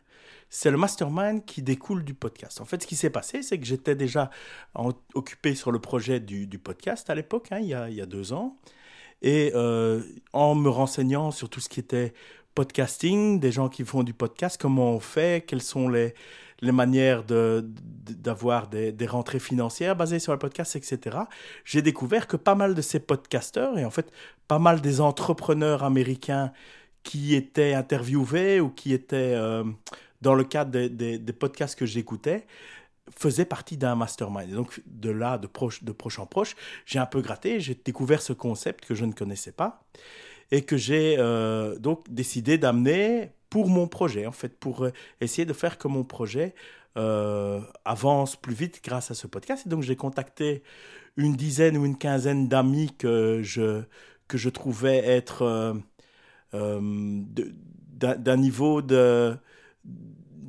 c'est 0.48 0.70
le 0.70 0.76
mastermind 0.76 1.44
qui 1.44 1.62
découle 1.62 2.04
du 2.04 2.14
podcast. 2.14 2.60
En 2.60 2.64
fait, 2.64 2.82
ce 2.82 2.86
qui 2.86 2.96
s'est 2.96 3.10
passé, 3.10 3.42
c'est 3.42 3.58
que 3.58 3.66
j'étais 3.66 3.94
déjà 3.94 4.30
occupé 5.14 5.54
sur 5.54 5.70
le 5.70 5.78
projet 5.78 6.18
du, 6.18 6.58
podcast 6.58 7.08
à 7.10 7.14
l'époque, 7.14 7.48
hein, 7.52 7.58
il, 7.60 7.68
y 7.68 7.74
a, 7.74 8.06
deux 8.06 8.32
ans. 8.32 8.58
Et 9.22 9.52
euh, 9.54 10.02
en 10.32 10.54
me 10.54 10.70
renseignant 10.70 11.30
sur 11.30 11.50
tout 11.50 11.60
ce 11.60 11.68
qui 11.68 11.78
était 11.78 12.14
podcasting, 12.54 13.38
des 13.38 13.52
gens 13.52 13.68
qui 13.68 13.84
font 13.84 14.02
du 14.02 14.14
podcast, 14.14 14.60
comment 14.60 14.92
on 14.92 15.00
fait, 15.00 15.44
quelles 15.46 15.62
sont 15.62 15.88
les, 15.88 16.14
les 16.62 16.72
manières 16.72 17.24
d'avoir 17.24 18.68
de, 18.68 18.76
des, 18.76 18.92
des, 18.92 19.06
rentrées 19.06 19.38
financières 19.38 19.96
basées 19.96 20.18
sur 20.18 20.32
le 20.32 20.38
podcast, 20.38 20.76
etc., 20.76 21.18
j'ai 21.64 21.82
découvert 21.82 22.26
que 22.26 22.36
pas 22.36 22.54
mal 22.54 22.74
de 22.74 22.82
ces 22.82 23.00
podcasteurs, 23.00 23.78
et 23.78 23.84
en 23.84 23.90
fait 23.90 24.12
pas 24.48 24.58
mal 24.58 24.80
des 24.80 25.00
entrepreneurs 25.00 25.84
américains 25.84 26.52
qui 27.02 27.34
étaient 27.34 27.74
interviewés 27.74 28.60
ou 28.60 28.68
qui 28.68 28.92
étaient 28.92 29.34
euh, 29.34 29.64
dans 30.20 30.34
le 30.34 30.44
cadre 30.44 30.70
des, 30.70 31.18
des, 31.18 31.32
podcasts 31.32 31.78
que 31.78 31.86
j'écoutais, 31.86 32.46
faisait 33.16 33.44
partie 33.44 33.76
d'un 33.76 33.94
mastermind. 33.94 34.50
Et 34.50 34.54
donc 34.54 34.82
de 34.86 35.10
là, 35.10 35.38
de 35.38 35.46
proche, 35.46 35.82
de 35.82 35.92
proche 35.92 36.18
en 36.18 36.26
proche, 36.26 36.56
j'ai 36.84 36.98
un 36.98 37.06
peu 37.06 37.20
gratté, 37.20 37.60
j'ai 37.60 37.74
découvert 37.74 38.22
ce 38.22 38.32
concept 38.32 38.84
que 38.84 38.94
je 38.94 39.04
ne 39.04 39.12
connaissais 39.12 39.52
pas 39.52 39.82
et 40.50 40.62
que 40.62 40.76
j'ai 40.76 41.16
euh, 41.18 41.78
donc 41.78 42.10
décidé 42.10 42.58
d'amener 42.58 43.32
pour 43.50 43.68
mon 43.68 43.86
projet, 43.88 44.26
en 44.26 44.32
fait, 44.32 44.58
pour 44.58 44.84
euh, 44.84 44.92
essayer 45.20 45.44
de 45.44 45.52
faire 45.52 45.78
que 45.78 45.88
mon 45.88 46.04
projet 46.04 46.54
euh, 46.96 47.60
avance 47.84 48.36
plus 48.36 48.54
vite 48.54 48.80
grâce 48.82 49.10
à 49.10 49.14
ce 49.14 49.26
podcast. 49.26 49.66
Et 49.66 49.68
donc 49.68 49.82
j'ai 49.82 49.96
contacté 49.96 50.62
une 51.16 51.34
dizaine 51.34 51.76
ou 51.76 51.84
une 51.84 51.98
quinzaine 51.98 52.48
d'amis 52.48 52.92
que 52.96 53.42
je, 53.42 53.82
que 54.28 54.38
je 54.38 54.48
trouvais 54.48 54.98
être 54.98 55.74
d'un 56.52 58.36
niveau 58.36 58.82
de 58.82 59.36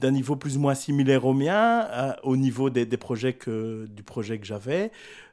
d'un 0.02 0.12
niveau 0.12 0.36
plus 0.36 0.58
ou 0.58 0.60
moins 0.60 0.76
similaire 0.76 1.26
au 1.26 1.34
mien, 1.34 1.88
euh, 1.92 2.14
au 2.24 2.36
niveau 2.36 2.70
des, 2.70 2.86
projets 2.98 3.34
que, 3.34 3.86
du 3.86 4.04
projet 4.04 4.40
que 4.40 4.46
j'avais, 4.46 4.92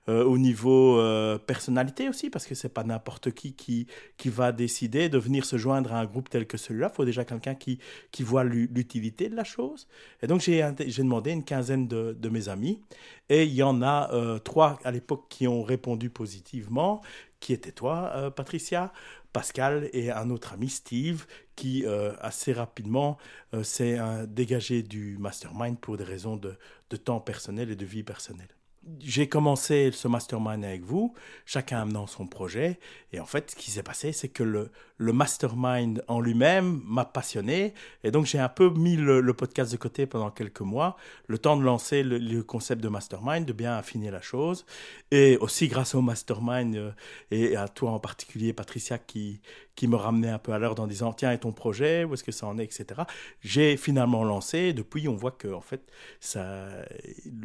euh, 0.08 0.24
au 0.24 0.38
niveau 0.38 0.98
euh, 0.98 1.38
personnalité 1.38 2.08
aussi, 2.08 2.30
parce 2.30 2.46
que 2.46 2.54
c'est 2.54 2.68
pas 2.68 2.84
n'importe 2.84 3.30
qui, 3.32 3.54
qui 3.54 3.86
qui 4.16 4.28
va 4.28 4.52
décider 4.52 5.08
de 5.08 5.18
venir 5.18 5.44
se 5.44 5.56
joindre 5.56 5.92
à 5.92 6.00
un 6.00 6.04
groupe 6.04 6.28
tel 6.28 6.46
que 6.46 6.56
celui-là. 6.56 6.90
Il 6.92 6.96
faut 6.96 7.04
déjà 7.04 7.24
quelqu'un 7.24 7.54
qui, 7.54 7.78
qui 8.10 8.22
voit 8.22 8.44
l'utilité 8.44 9.28
de 9.28 9.36
la 9.36 9.44
chose. 9.44 9.88
Et 10.22 10.26
donc 10.26 10.40
j'ai 10.40 10.62
demandé 10.62 11.30
une 11.32 11.44
quinzaine 11.44 11.88
de, 11.88 12.16
de, 12.18 12.28
mes 12.28 12.48
amis, 12.48 12.82
et 13.28 13.44
il 13.44 13.54
y 13.54 13.62
en 13.62 13.82
a 13.82 14.10
trois 14.44 14.78
à 14.84 14.90
l'époque 14.90 15.26
qui 15.28 15.46
ont 15.46 15.62
répondu 15.62 16.10
positivement, 16.10 17.00
qui 17.40 17.52
étaient 17.52 17.72
toi, 17.72 18.32
Patricia, 18.34 18.92
Pascal 19.32 19.88
et 19.92 20.10
un 20.10 20.30
autre 20.30 20.54
ami, 20.54 20.68
Steve, 20.68 21.26
qui 21.54 21.84
euh, 21.86 22.12
assez 22.20 22.52
rapidement 22.52 23.18
euh, 23.54 23.62
s'est 23.62 23.98
euh, 23.98 24.26
dégagé 24.26 24.82
du 24.82 25.18
mastermind 25.18 25.78
pour 25.78 25.96
des 25.96 26.04
raisons 26.04 26.36
de, 26.36 26.56
de 26.90 26.96
temps 26.96 27.20
personnel 27.20 27.70
et 27.70 27.76
de 27.76 27.84
vie 27.84 28.02
personnelle 28.02 28.57
j'ai 29.00 29.28
commencé 29.28 29.90
ce 29.92 30.08
mastermind 30.08 30.64
avec 30.64 30.82
vous, 30.82 31.14
chacun 31.46 31.82
amenant 31.82 32.06
son 32.06 32.26
projet. 32.26 32.78
Et 33.12 33.20
en 33.20 33.26
fait, 33.26 33.50
ce 33.52 33.56
qui 33.56 33.70
s'est 33.70 33.82
passé, 33.82 34.12
c'est 34.12 34.28
que 34.28 34.42
le, 34.42 34.70
le 34.98 35.12
mastermind 35.12 36.04
en 36.08 36.20
lui-même 36.20 36.82
m'a 36.84 37.04
passionné. 37.04 37.72
Et 38.02 38.10
donc, 38.10 38.26
j'ai 38.26 38.38
un 38.38 38.48
peu 38.48 38.68
mis 38.70 38.96
le, 38.96 39.32
podcast 39.32 39.70
de 39.70 39.76
côté 39.76 40.06
pendant 40.06 40.30
quelques 40.30 40.60
mois, 40.60 40.96
le 41.28 41.38
temps 41.38 41.56
de 41.56 41.62
lancer 41.62 42.02
le, 42.02 42.42
concept 42.42 42.82
de 42.82 42.88
mastermind, 42.88 43.46
de 43.46 43.52
bien 43.52 43.76
affiner 43.76 44.10
la 44.10 44.20
chose. 44.20 44.66
Et 45.12 45.36
aussi 45.38 45.68
grâce 45.68 45.94
au 45.94 46.02
mastermind 46.02 46.76
euh, 46.76 46.90
et 47.30 47.56
à 47.56 47.68
toi 47.68 47.92
en 47.92 48.00
particulier, 48.00 48.52
Patricia, 48.52 48.98
qui, 48.98 49.40
qui 49.76 49.86
me 49.86 49.96
ramenait 49.96 50.30
un 50.30 50.38
peu 50.38 50.52
à 50.52 50.58
l'heure 50.58 50.78
en 50.80 50.88
disant 50.88 51.12
tiens, 51.12 51.30
et 51.32 51.38
ton 51.38 51.52
projet, 51.52 52.04
où 52.04 52.14
est-ce 52.14 52.24
que 52.24 52.32
ça 52.32 52.46
en 52.46 52.58
est, 52.58 52.64
etc. 52.64 53.02
J'ai 53.40 53.76
finalement 53.76 54.24
lancé. 54.24 54.72
Depuis, 54.72 55.06
on 55.08 55.14
voit 55.14 55.30
que 55.30 55.48
en 55.48 55.60
fait, 55.60 55.88
ça, 56.18 56.66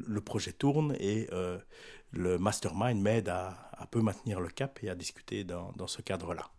le 0.07 0.21
projet 0.21 0.53
tourne 0.53 0.95
et 0.99 1.27
euh, 1.31 1.59
le 2.11 2.39
mastermind 2.39 2.99
m'aide 2.99 3.29
à, 3.29 3.69
à 3.73 3.85
peu 3.85 4.01
maintenir 4.01 4.39
le 4.39 4.49
cap 4.49 4.79
et 4.81 4.89
à 4.89 4.95
discuter 4.95 5.43
dans, 5.43 5.71
dans 5.75 5.87
ce 5.87 6.01
cadre-là. 6.01 6.49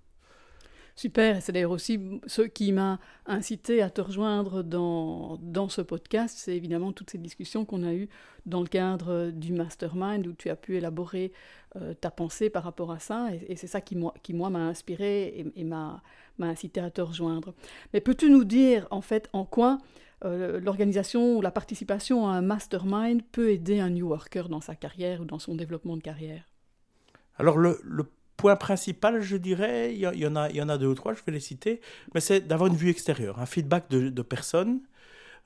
Super, 0.97 1.43
c'est 1.43 1.51
d'ailleurs 1.51 1.73
aussi 1.73 2.21
ce 2.27 2.43
qui 2.43 2.71
m'a 2.71 3.01
incité 3.27 3.83
à 3.83 3.91
te 3.91 4.01
rejoindre 4.01 4.63
dans, 4.63 5.39
dans 5.43 5.69
ce 5.69 5.81
podcast, 5.81 6.37
c'est 6.39 6.57
évidemment 6.57 6.93
toutes 6.93 7.11
ces 7.11 7.19
discussions 7.19 7.65
qu'on 7.65 7.83
a 7.83 7.93
eues 7.93 8.09
dans 8.47 8.61
le 8.61 8.69
cadre 8.69 9.31
du 9.33 9.53
mastermind 9.53 10.25
où 10.25 10.35
tu 10.35 10.51
as 10.51 10.57
pu 10.57 10.77
élaborer 10.77 11.33
euh, 11.75 11.95
ta 11.95 12.13
pensée 12.13 12.49
par 12.49 12.63
rapport 12.63 12.93
à 12.93 13.01
ça, 13.01 13.31
et, 13.49 13.57
c'est 13.57 13.67
ça 13.67 13.81
qui, 13.81 13.97
moi, 13.97 14.15
qui, 14.23 14.35
moi, 14.35 14.51
m'a 14.51 14.69
inspiré 14.69 15.45
et, 15.57 15.65
m'a 15.65 16.01
incité 16.39 16.81
à 16.81 16.93
te 16.93 17.01
rejoindre. 17.01 17.55
Mais 17.93 18.01
peux-tu 18.01 18.31
nous 18.31 18.45
dire, 18.45 18.87
en 18.93 19.01
fait, 19.01 19.29
en 19.33 19.45
quoi 19.45 19.79
euh, 20.25 20.61
l'organisation 20.61 21.39
ou 21.39 21.41
la 21.41 21.51
participation 21.51 22.29
à 22.29 22.35
un 22.35 22.43
mastermind 22.43 23.21
peut 23.33 23.51
aider 23.51 23.81
un 23.81 23.91
New 23.91 24.07
Worker 24.07 24.49
dans 24.49 24.61
sa 24.61 24.77
carrière 24.77 25.23
ou 25.23 25.25
dans 25.25 25.41
son 25.41 25.57
développement 25.57 25.97
de 25.97 26.03
carrière? 26.03 26.45
Alors, 27.37 27.59
le 27.59 27.81
point 28.37 28.57
principal, 28.57 29.21
je 29.21 29.37
dirais, 29.37 29.95
il 29.95 30.01
y, 30.01 30.27
en 30.27 30.37
a, 30.37 30.49
a 30.49 30.79
deux 30.79 30.87
ou 30.87 30.95
trois, 30.95 31.15
je 31.15 31.21
vais 31.27 31.33
les 31.33 31.41
citer, 31.41 31.81
mais 32.15 32.21
c'est 32.21 32.47
d'avoir 32.47 32.71
une 32.71 32.77
vue 32.77 32.91
extérieure, 32.91 33.39
un 33.41 33.47
feedback 33.47 33.89
de, 33.91 34.09
de 34.09 34.23
personnes 34.23 34.81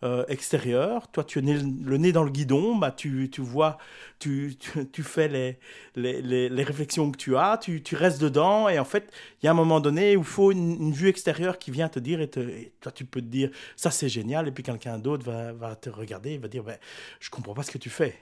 euh, 0.04 0.24
extérieures. 0.28 1.08
Toi, 1.10 1.24
tu 1.24 1.40
es 1.40 1.42
le 1.42 1.96
nez 1.96 2.12
dans 2.12 2.22
le 2.22 2.30
guidon, 2.30 2.76
bah, 2.76 2.92
tu, 2.92 3.28
tu 3.30 3.40
vois, 3.40 3.78
tu, 4.20 4.56
tu, 4.92 5.02
fais 5.02 5.26
les, 5.26 5.58
les, 5.96 6.48
les, 6.48 6.62
réflexions 6.62 7.10
que 7.10 7.16
tu 7.16 7.36
as, 7.36 7.58
tu, 7.58 7.82
tu, 7.82 7.96
restes 7.96 8.20
dedans, 8.20 8.68
et 8.68 8.78
en 8.78 8.84
fait, 8.84 9.12
il 9.42 9.46
y 9.46 9.48
a 9.48 9.50
un 9.50 9.54
moment 9.54 9.80
donné 9.80 10.16
où 10.16 10.20
il 10.20 10.24
faut 10.26 10.52
une, 10.52 10.92
vue 10.92 11.08
extérieure 11.08 11.58
qui 11.58 11.72
vient 11.72 11.88
te 11.88 11.98
dire, 11.98 12.20
et, 12.20 12.28
toi, 12.28 12.92
tu 12.92 13.04
peux 13.04 13.20
te 13.20 13.26
dire, 13.26 13.50
ça 13.74 13.90
c'est 13.90 14.08
génial, 14.08 14.46
et 14.46 14.52
puis 14.52 14.62
quelqu'un 14.62 14.98
d'autre 14.98 15.24
va, 15.24 15.52
va, 15.52 15.74
te 15.74 15.90
regarder, 15.90 16.34
il 16.34 16.40
va 16.40 16.46
dire, 16.48 16.62
ben, 16.62 16.78
je 17.18 17.28
comprends 17.30 17.54
pas 17.54 17.64
ce 17.64 17.72
que 17.72 17.78
tu 17.78 17.90
fais. 17.90 18.16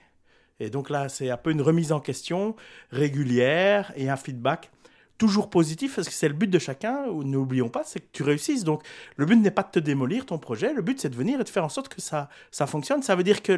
Et 0.61 0.71
donc 0.71 0.91
là, 0.91 1.09
c'est 1.09 1.31
un 1.31 1.37
peu 1.37 1.51
une 1.51 1.63
remise 1.63 1.93
en 1.93 2.01
question 2.01 2.57
régulière 2.91 3.93
et 3.97 4.09
un 4.09 4.17
feedback 4.17 4.71
toujours 5.19 5.49
positif 5.51 5.97
parce 5.97 6.09
que 6.09 6.15
c'est 6.15 6.29
le 6.29 6.35
but 6.35 6.49
de 6.49 6.59
chacun. 6.59 7.07
N'oublions 7.07 7.69
pas, 7.69 7.85
c'est 7.85 8.01
que 8.01 8.09
tu 8.13 8.23
réussisses. 8.23 8.65
Donc 8.65 8.83
le 9.17 9.27
but 9.27 9.37
n'est 9.37 9.51
pas 9.51 9.63
de 9.63 9.71
te 9.71 9.79
démolir 9.79 10.27
ton 10.27 10.39
projet, 10.39 10.73
le 10.73 10.83
but 10.83 11.01
c'est 11.01 11.09
de 11.09 11.17
venir 11.17 11.41
et 11.41 11.45
de 11.45 11.49
faire 11.49 11.65
en 11.65 11.69
sorte 11.69 11.89
que 11.89 12.01
ça, 12.01 12.29
ça 12.51 12.67
fonctionne. 12.67 13.03
Ça 13.03 13.17
veut 13.17 13.23
dire 13.23 13.43
que 13.43 13.53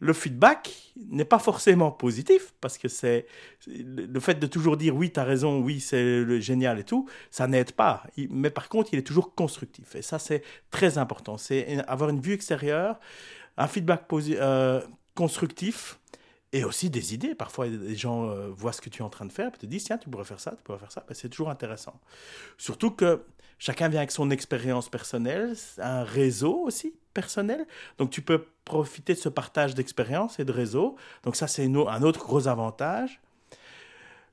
le 0.00 0.12
feedback 0.12 0.74
n'est 1.10 1.24
pas 1.24 1.38
forcément 1.38 1.90
positif 1.90 2.54
parce 2.60 2.78
que 2.78 2.88
c'est 2.88 3.26
le 3.66 4.20
fait 4.20 4.34
de 4.34 4.46
toujours 4.46 4.76
dire 4.76 4.94
oui, 4.96 5.10
tu 5.10 5.20
as 5.20 5.24
raison, 5.24 5.60
oui, 5.60 5.80
c'est 5.80 6.40
génial 6.40 6.78
et 6.78 6.84
tout, 6.84 7.08
ça 7.30 7.46
n'aide 7.46 7.72
pas. 7.72 8.04
Mais 8.30 8.50
par 8.50 8.68
contre, 8.68 8.90
il 8.92 8.98
est 8.98 9.06
toujours 9.06 9.34
constructif. 9.34 9.94
Et 9.94 10.02
ça, 10.02 10.18
c'est 10.18 10.42
très 10.70 10.98
important. 10.98 11.36
C'est 11.36 11.78
avoir 11.86 12.10
une 12.10 12.20
vue 12.20 12.32
extérieure, 12.32 12.98
un 13.56 13.66
feedback 13.66 14.04
euh, 14.12 14.80
constructif 15.14 15.98
et 16.52 16.64
aussi 16.64 16.90
des 16.90 17.14
idées. 17.14 17.34
Parfois, 17.34 17.66
les 17.66 17.96
gens 17.96 18.28
euh, 18.28 18.48
voient 18.48 18.72
ce 18.72 18.80
que 18.80 18.88
tu 18.88 19.02
es 19.02 19.04
en 19.04 19.10
train 19.10 19.26
de 19.26 19.32
faire 19.32 19.48
et 19.48 19.58
te 19.58 19.66
disent 19.66 19.84
tiens, 19.84 19.98
tu 19.98 20.08
pourrais 20.08 20.24
faire 20.24 20.40
ça, 20.40 20.52
tu 20.52 20.62
pourrais 20.62 20.78
faire 20.78 20.92
ça. 20.92 21.04
Ben, 21.06 21.14
c'est 21.14 21.28
toujours 21.28 21.50
intéressant. 21.50 22.00
Surtout 22.56 22.90
que 22.90 23.22
chacun 23.58 23.88
vient 23.88 24.00
avec 24.00 24.10
son 24.10 24.30
expérience 24.30 24.88
personnelle, 24.88 25.54
un 25.78 26.04
réseau 26.04 26.62
aussi 26.64 26.94
personnel. 27.12 27.66
Donc, 27.98 28.10
tu 28.10 28.22
peux 28.22 28.46
profiter 28.64 29.14
de 29.14 29.18
ce 29.18 29.28
partage 29.28 29.74
d'expérience 29.74 30.38
et 30.38 30.44
de 30.44 30.52
réseau. 30.52 30.96
Donc, 31.24 31.36
ça, 31.36 31.46
c'est 31.46 31.66
un 31.66 32.02
autre 32.02 32.20
gros 32.20 32.48
avantage. 32.48 33.20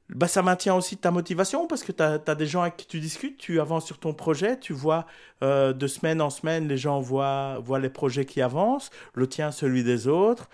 Ben, 0.10 0.28
ça 0.28 0.44
maintient 0.44 0.76
aussi 0.76 0.98
ta 0.98 1.10
motivation 1.10 1.66
parce 1.66 1.84
que 1.84 1.92
tu 1.92 2.04
as, 2.04 2.36
des 2.36 2.46
gens 2.46 2.62
avec 2.62 2.78
qui 2.78 2.86
tu 2.86 3.00
discutes, 3.00 3.38
tu 3.38 3.60
avances 3.60 3.86
sur 3.86 3.98
ton 3.98 4.14
projet, 4.14 4.60
tu 4.60 4.72
vois 4.72 5.08
euh, 5.42 5.74
de 5.74 5.88
semaine 5.88 6.22
en 6.22 6.30
semaine, 6.30 6.68
les 6.68 6.78
gens 6.78 7.00
voient, 7.00 7.58
voient 7.60 7.80
les 7.80 7.90
projets 7.90 8.26
qui 8.26 8.40
avancent, 8.40 8.92
le 9.16 9.28
tien, 9.28 9.52
celui 9.52 9.84
des 9.84 10.08
autres. 10.08 10.48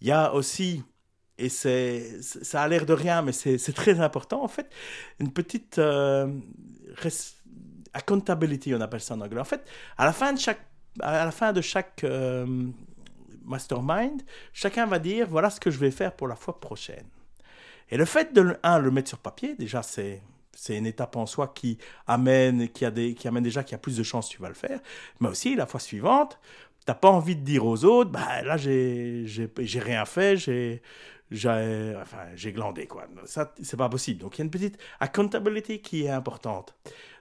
Il 0.00 0.08
y 0.08 0.12
a 0.12 0.32
aussi, 0.32 0.82
et 1.38 1.48
c'est, 1.48 2.22
ça 2.22 2.62
a 2.62 2.68
l'air 2.68 2.86
de 2.86 2.92
rien, 2.92 3.22
mais 3.22 3.32
c'est, 3.32 3.58
très 3.72 4.00
important 4.00 4.42
en 4.42 4.48
fait, 4.48 4.70
une 5.18 5.32
petite 5.32 5.78
euh, 5.78 6.32
accountability, 7.92 8.74
on 8.74 8.80
appelle 8.80 9.00
ça 9.00 9.14
en 9.14 9.20
anglais. 9.20 9.40
En 9.40 9.44
fait, 9.44 9.64
à 9.96 10.04
la 10.04 10.12
fin 10.12 10.32
de 10.32 10.38
chaque, 10.38 10.60
à 11.00 11.24
la 11.24 11.30
fin 11.30 11.52
de 11.52 11.60
chaque 11.60 12.04
euh, 12.04 12.46
mastermind, 13.44 14.22
chacun 14.52 14.86
va 14.86 14.98
dire 14.98 15.26
voilà 15.28 15.50
ce 15.50 15.60
que 15.60 15.70
je 15.70 15.78
vais 15.78 15.90
faire 15.90 16.14
pour 16.14 16.28
la 16.28 16.36
fois 16.36 16.60
prochaine. 16.60 17.06
Et 17.90 17.96
le 17.96 18.04
fait 18.04 18.34
de 18.34 18.56
un, 18.62 18.78
le 18.78 18.90
mettre 18.90 19.08
sur 19.08 19.18
papier, 19.18 19.54
déjà 19.54 19.82
c'est 19.82 20.22
c'est 20.58 20.76
une 20.76 20.86
étape 20.86 21.14
en 21.14 21.24
soi 21.24 21.52
qui 21.54 21.78
amène, 22.08 22.68
qui, 22.70 22.84
a 22.84 22.90
des, 22.90 23.14
qui 23.14 23.28
amène 23.28 23.44
déjà 23.44 23.62
qu'il 23.62 23.72
y 23.72 23.74
a 23.76 23.78
plus 23.78 23.96
de 23.96 24.02
chances 24.02 24.28
que 24.28 24.34
tu 24.34 24.42
vas 24.42 24.48
le 24.48 24.54
faire. 24.54 24.80
Mais 25.20 25.28
aussi, 25.28 25.54
la 25.54 25.66
fois 25.66 25.78
suivante, 25.78 26.40
t'as 26.88 26.94
pas 26.94 27.10
envie 27.10 27.36
de 27.36 27.42
dire 27.42 27.66
aux 27.66 27.84
autres, 27.84 28.10
bah 28.10 28.40
là 28.40 28.56
j'ai 28.56 29.26
rien 29.78 30.06
fait, 30.06 30.38
j'ai 30.38 30.80
glandé 32.54 32.86
quoi. 32.86 33.06
Ça 33.26 33.52
c'est 33.60 33.76
pas 33.76 33.90
possible. 33.90 34.20
Donc 34.22 34.36
il 34.36 34.38
y 34.38 34.40
a 34.40 34.44
une 34.46 34.50
petite 34.50 34.78
accountability 34.98 35.82
qui 35.82 36.04
est 36.04 36.08
importante. 36.08 36.74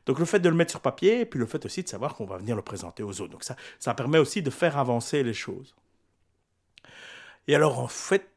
Donc 0.05 0.19
le 0.19 0.25
fait 0.25 0.39
de 0.39 0.47
le 0.47 0.55
mettre 0.55 0.71
sur 0.71 0.79
papier 0.79 1.19
et 1.19 1.25
puis 1.25 1.37
le 1.37 1.45
fait 1.45 1.65
aussi 1.65 1.83
de 1.83 1.89
savoir 1.89 2.15
qu'on 2.15 2.23
va 2.23 2.37
venir 2.37 2.55
le 2.55 2.61
présenter 2.61 3.03
aux 3.03 3.19
autres. 3.19 3.33
Donc 3.33 3.43
ça 3.43 3.57
ça 3.77 3.93
permet 3.93 4.19
aussi 4.19 4.41
de 4.41 4.49
faire 4.49 4.77
avancer 4.77 5.21
les 5.21 5.33
choses. 5.33 5.75
Et 7.49 7.53
alors 7.53 7.79
en 7.79 7.89
fait 7.89 8.29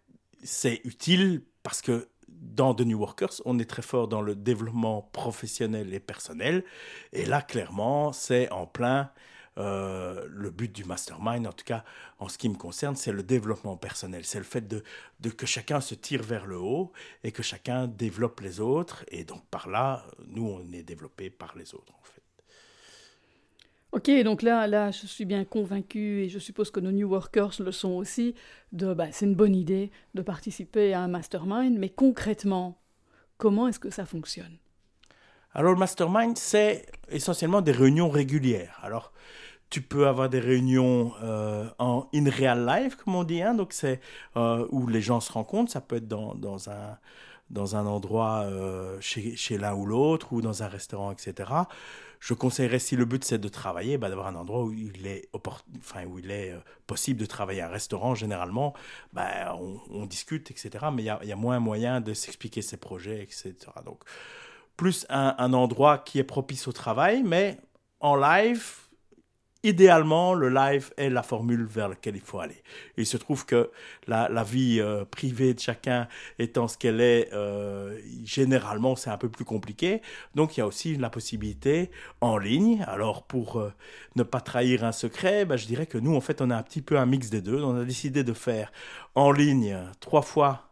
c'est 0.43 0.81
utile 0.83 1.45
parce 1.63 1.81
que 1.81 2.09
dans 2.27 2.75
The 2.75 2.81
New 2.81 2.99
Workers, 2.99 3.41
on 3.45 3.61
est 3.61 3.71
très 3.71 3.83
fort 3.83 4.09
dans 4.09 4.21
le 4.21 4.35
développement 4.35 5.09
professionnel 5.13 5.95
et 5.95 6.01
personnel. 6.01 6.65
Et 7.13 7.25
là, 7.25 7.41
clairement, 7.41 8.13
c'est 8.13 8.51
en 8.51 8.67
plein 8.67 9.11
euh, 9.59 10.27
le 10.29 10.51
but 10.51 10.73
du 10.73 10.85
mastermind, 10.85 11.47
en 11.47 11.53
tout 11.53 11.65
cas 11.65 11.85
en 12.19 12.29
ce 12.29 12.39
qui 12.39 12.49
me 12.49 12.55
concerne, 12.55 12.97
c'est 12.97 13.13
le 13.13 13.23
développement 13.23 13.77
personnel. 13.77 14.25
C'est 14.25 14.39
le 14.39 14.45
fait 14.45 14.67
de, 14.69 14.83
que 15.31 15.47
chacun 15.47 15.81
se 15.81 15.95
tire 15.95 16.23
vers 16.23 16.47
le 16.47 16.59
haut 16.59 16.93
et 17.25 17.33
que 17.33 17.43
chacun 17.43 17.89
développe 17.89 18.41
les 18.41 18.61
autres. 18.61 19.05
Et 19.09 19.25
donc 19.25 19.45
par 19.47 19.69
là, 19.69 20.05
nous, 20.29 20.47
on 20.47 20.73
est 20.73 20.83
développé 20.83 21.31
par 21.31 21.57
les 21.57 21.75
autres, 21.75 21.93
en 21.93 22.05
fait. 22.05 22.23
Ok, 23.93 24.09
donc 24.23 24.43
là, 24.43 24.69
là, 24.69 24.93
je 24.93 25.05
suis 25.07 25.25
bien 25.25 25.45
convaincu 25.45 26.23
et 26.23 26.29
je 26.29 26.39
suppose 26.39 26.71
que 26.71 26.79
nos 26.79 26.93
New 26.93 27.09
Workers 27.09 27.55
le 27.59 27.73
sont 27.73 27.91
aussi. 27.91 28.37
De, 28.71 28.95
bah, 28.95 29.11
c'est 29.11 29.27
une 29.27 29.35
bonne 29.35 29.57
idée 29.57 29.91
de 30.15 30.23
participer 30.23 30.95
à 30.95 31.01
un 31.01 31.09
mastermind, 31.09 31.77
mais 31.77 31.89
concrètement, 31.89 32.81
comment 33.37 33.67
est-ce 33.67 33.81
que 33.81 33.91
ça 33.91 34.07
fonctionne? 34.07 34.59
Alors 35.55 35.73
le 35.73 35.79
mastermind, 35.79 36.37
c'est 36.37 36.87
essentiellement 37.09 37.61
des 37.61 37.73
réunions 37.73 38.09
régulières. 38.09 38.79
Alors 38.83 39.13
tu 39.69 39.83
peux 39.83 40.09
avoir 40.09 40.29
des 40.29 40.41
réunions 40.41 41.13
en 41.79 42.09
in 42.13 42.29
real 42.29 42.67
life, 42.67 42.97
comme 42.97 43.15
on 43.15 43.25
dit, 43.25 43.41
hein, 43.41 43.55
donc 43.55 43.73
c'est 43.73 44.01
où 44.37 44.87
les 44.89 45.01
gens 45.01 45.21
se 45.21 45.33
rencontrent. 45.33 45.71
Ça 45.71 45.81
peut 45.81 45.97
être 45.97 46.09
dans, 46.09 46.35
dans 46.35 46.71
un 46.71 46.99
dans 47.51 47.75
un 47.75 47.87
endroit 47.87 48.47
chez, 49.01 49.35
chez 49.37 49.59
l'un 49.59 49.75
ou 49.75 49.87
l'autre 49.87 50.33
ou 50.33 50.41
dans 50.41 50.63
un 50.63 50.69
restaurant, 50.69 51.13
etc 51.13 51.45
je 52.21 52.35
conseillerais, 52.35 52.79
si 52.79 52.97
le 52.97 53.07
but 53.07 53.25
c'est 53.25 53.39
de 53.39 53.49
travailler, 53.49 53.97
bah, 53.97 54.11
d'avoir 54.11 54.27
un 54.27 54.35
endroit 54.35 54.63
où 54.63 54.73
il 54.73 55.07
est, 55.07 55.29
enfin, 55.33 56.05
où 56.05 56.19
il 56.19 56.31
est 56.31 56.53
euh, 56.53 56.59
possible 56.87 57.19
de 57.19 57.27
travailler. 57.27 57.63
Un 57.63 57.69
restaurant, 57.69 58.15
généralement, 58.15 58.75
bah, 59.15 59.57
on, 59.91 60.05
discute, 60.05 60.51
etc. 60.51 60.87
Mais 60.93 61.03
il 61.03 61.07
y 61.07 61.11
a, 61.11 61.19
y 61.25 61.33
a, 61.33 61.37
moins 61.37 61.59
moyen 61.61 62.03
de 62.03 62.13
s'expliquer 62.13 62.61
ses 62.61 62.77
projets, 62.77 63.23
etc. 63.23 63.55
Donc, 63.87 64.05
plus 64.81 65.05
un, 65.11 65.53
endroit 65.53 65.99
qui 65.99 66.19
est 66.19 66.25
propice 66.25 66.67
au 66.67 66.73
travail, 66.73 67.23
mais 67.23 67.59
en 68.01 68.17
live, 68.17 68.77
idéalement, 69.63 70.33
le 70.33 70.49
live 70.49 70.91
est 70.97 71.11
la 71.11 71.23
formule 71.23 71.67
vers 71.67 71.91
laquelle 71.91 72.17
il 72.17 72.23
faut 72.23 72.41
aller. 72.41 72.63
Il 72.97 73.05
se 73.05 73.19
trouve 73.19 73.45
que 73.45 73.71
la, 74.07 74.43
vie 74.43 74.81
euh, 74.81 75.05
privée 75.05 75.53
de 75.53 75.61
chacun 75.61 76.09
étant 76.39 76.67
ce 76.67 76.79
qu'elle 76.79 77.03
est, 77.03 77.29
euh, 77.35 78.01
généralement, 78.25 78.97
c'est 78.97 79.11
un 79.11 79.19
peu 79.19 79.29
plus 79.29 79.45
compliqué. 79.45 80.01
Donc, 80.35 80.57
il 80.57 80.61
y 80.61 80.63
a 80.63 80.67
aussi 80.67 80.97
la 80.97 81.11
possibilité 81.11 81.91
en 82.23 82.39
ligne. 82.39 82.83
Alors, 82.89 83.25
pour 83.25 83.57
euh, 83.61 83.75
ne 84.17 84.23
pas 84.23 84.41
trahir 84.41 84.83
un 84.83 84.93
secret, 84.93 85.45
ben, 85.45 85.59
je 85.59 85.67
dirais 85.67 85.85
que 85.85 85.99
nous, 85.99 86.17
en 86.17 86.23
fait, 86.23 86.41
on 86.41 86.49
a 86.49 86.57
un 86.57 86.63
petit 86.63 86.81
peu 86.81 86.97
un 86.97 87.05
mix 87.05 87.29
des 87.29 87.43
deux. 87.43 87.63
On 87.63 87.79
a 87.79 87.85
décidé 87.85 88.25
de 88.25 88.33
faire 88.33 88.73
en 89.15 89.31
ligne 89.31 89.77
trois 90.01 90.23
fois 90.23 90.70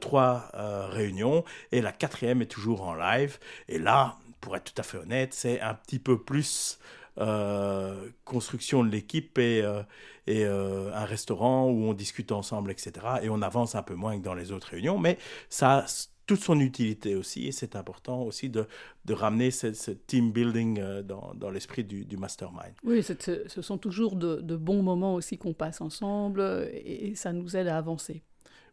trois 0.00 0.50
réunions 0.90 1.44
et 1.72 1.80
la 1.80 1.92
quatrième 1.92 2.42
est 2.42 2.46
toujours 2.46 2.82
en 2.82 2.94
live. 2.94 3.38
Et 3.68 3.78
là, 3.78 4.16
pour 4.40 4.56
être 4.56 4.72
tout 4.72 4.80
à 4.80 4.82
fait 4.82 4.98
honnête, 4.98 5.34
c'est 5.34 5.60
un 5.60 5.74
petit 5.74 5.98
peu 5.98 6.18
plus 6.18 6.78
euh, 7.20 8.10
construction 8.24 8.84
de 8.84 8.90
l'équipe 8.90 9.38
et, 9.38 9.62
euh, 9.62 9.82
et 10.28 10.44
euh, 10.44 10.92
un 10.94 11.04
restaurant 11.04 11.68
où 11.68 11.84
on 11.84 11.92
discute 11.92 12.30
ensemble, 12.30 12.70
etc. 12.70 12.92
Et 13.22 13.28
on 13.28 13.42
avance 13.42 13.74
un 13.74 13.82
peu 13.82 13.94
moins 13.94 14.16
que 14.16 14.22
dans 14.22 14.34
les 14.34 14.52
autres 14.52 14.68
réunions, 14.68 14.98
mais 14.98 15.18
ça 15.48 15.78
a 15.78 15.86
toute 16.26 16.40
son 16.40 16.60
utilité 16.60 17.16
aussi, 17.16 17.48
et 17.48 17.52
c'est 17.52 17.74
important 17.74 18.22
aussi 18.22 18.50
de, 18.50 18.66
de 19.06 19.14
ramener 19.14 19.50
ce, 19.50 19.90
team 19.90 20.30
building 20.30 21.02
dans, 21.02 21.32
dans 21.34 21.50
l'esprit 21.50 21.84
du, 21.84 22.16
mastermind. 22.18 22.74
Oui, 22.84 23.02
ce 23.02 23.62
sont 23.62 23.78
toujours 23.78 24.14
de 24.14 24.56
bons 24.56 24.82
moments 24.82 25.14
aussi 25.14 25.38
qu'on 25.38 25.54
passe 25.54 25.80
ensemble, 25.80 26.70
et 26.74 27.14
ça 27.14 27.32
nous 27.32 27.56
aide 27.56 27.66
à 27.66 27.78
avancer. 27.78 28.22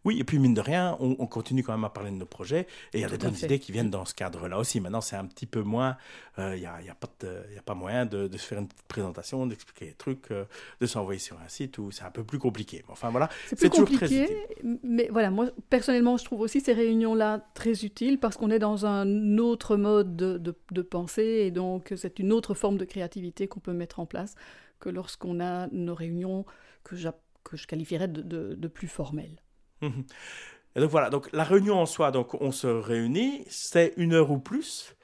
Oui, 0.05 0.19
et 0.19 0.23
puis 0.23 0.37
mine 0.37 0.53
de 0.53 0.61
rien, 0.61 0.95
on, 0.99 1.25
continue 1.25 1.63
quand 1.63 1.73
même 1.73 1.83
à 1.83 1.89
parler 1.89 2.11
de 2.11 2.15
nos 2.15 2.27
projets 2.27 2.67
et 2.93 2.99
il 2.99 3.01
y 3.01 3.03
a 3.03 3.09
des 3.09 3.17
bonnes 3.17 3.35
idées 3.35 3.57
qui 3.57 3.71
viennent 3.71 3.89
dans 3.89 4.05
ce 4.05 4.13
cadre-là 4.13 4.59
aussi. 4.59 4.79
Maintenant, 4.79 5.01
c'est 5.01 5.15
un 5.15 5.25
petit 5.25 5.47
peu 5.47 5.63
moins, 5.63 5.97
euh, 6.37 6.55
il 6.55 6.59
n'y 6.59 6.67
a, 6.67 6.79
y 6.81 6.89
a, 6.89 6.93
pas 6.93 7.09
a 7.25 7.61
pas 7.63 7.73
moyen 7.73 8.05
de, 8.05 8.29
se 8.37 8.45
faire 8.45 8.59
une 8.59 8.67
petite 8.67 8.87
présentation, 8.87 9.47
d'expliquer 9.47 9.85
les 9.85 9.93
trucs, 9.93 10.29
euh, 10.29 10.45
de 10.79 10.85
s'envoyer 10.85 11.19
sur 11.19 11.39
un 11.39 11.47
site 11.47 11.79
où 11.79 11.89
c'est 11.89 12.03
un 12.03 12.11
peu 12.11 12.23
plus 12.23 12.37
compliqué. 12.37 12.85
Enfin 12.87 13.09
voilà, 13.09 13.29
c'est 13.47 13.69
toujours 13.69 13.89
compliqué, 13.89 14.45
mais 14.83 15.09
voilà, 15.11 15.31
moi 15.31 15.47
personnellement, 15.71 16.17
je 16.17 16.25
trouve 16.25 16.41
aussi 16.41 16.61
ces 16.61 16.73
réunions-là 16.73 17.43
très 17.55 17.83
utiles 17.83 18.19
parce 18.19 18.37
qu'on 18.37 18.51
est 18.51 18.59
dans 18.59 18.85
un 18.85 19.39
autre 19.39 19.75
mode 19.75 20.15
de, 20.15 20.37
de 20.37 20.81
pensée 20.83 21.45
et 21.45 21.51
donc 21.51 21.93
c'est 21.97 22.19
une 22.19 22.31
autre 22.31 22.53
forme 22.53 22.77
de 22.77 22.85
créativité 22.85 23.47
qu'on 23.47 23.59
peut 23.59 23.73
mettre 23.73 23.99
en 23.99 24.05
place 24.05 24.35
que 24.79 24.89
lorsqu'on 24.89 25.39
a 25.39 25.67
nos 25.71 25.95
réunions 25.95 26.45
que, 26.83 26.95
que 27.43 27.57
je 27.57 27.65
qualifierais 27.65 28.07
de, 28.07 28.21
de 28.53 28.67
plus 28.67 28.87
formelles. 28.87 29.41
Et 29.81 30.79
donc 30.81 30.89
voilà, 30.89 31.09
donc 31.09 31.29
la 31.31 31.43
réunion 31.43 31.79
en 31.79 31.85
soi, 31.85 32.11
donc 32.11 32.33
on 32.41 32.51
se 32.51 32.67
réunit, 32.67 33.45
c'est 33.49 33.93
une 33.97 34.13
heure 34.13 34.31
ou 34.31 34.39
plus. 34.39 34.95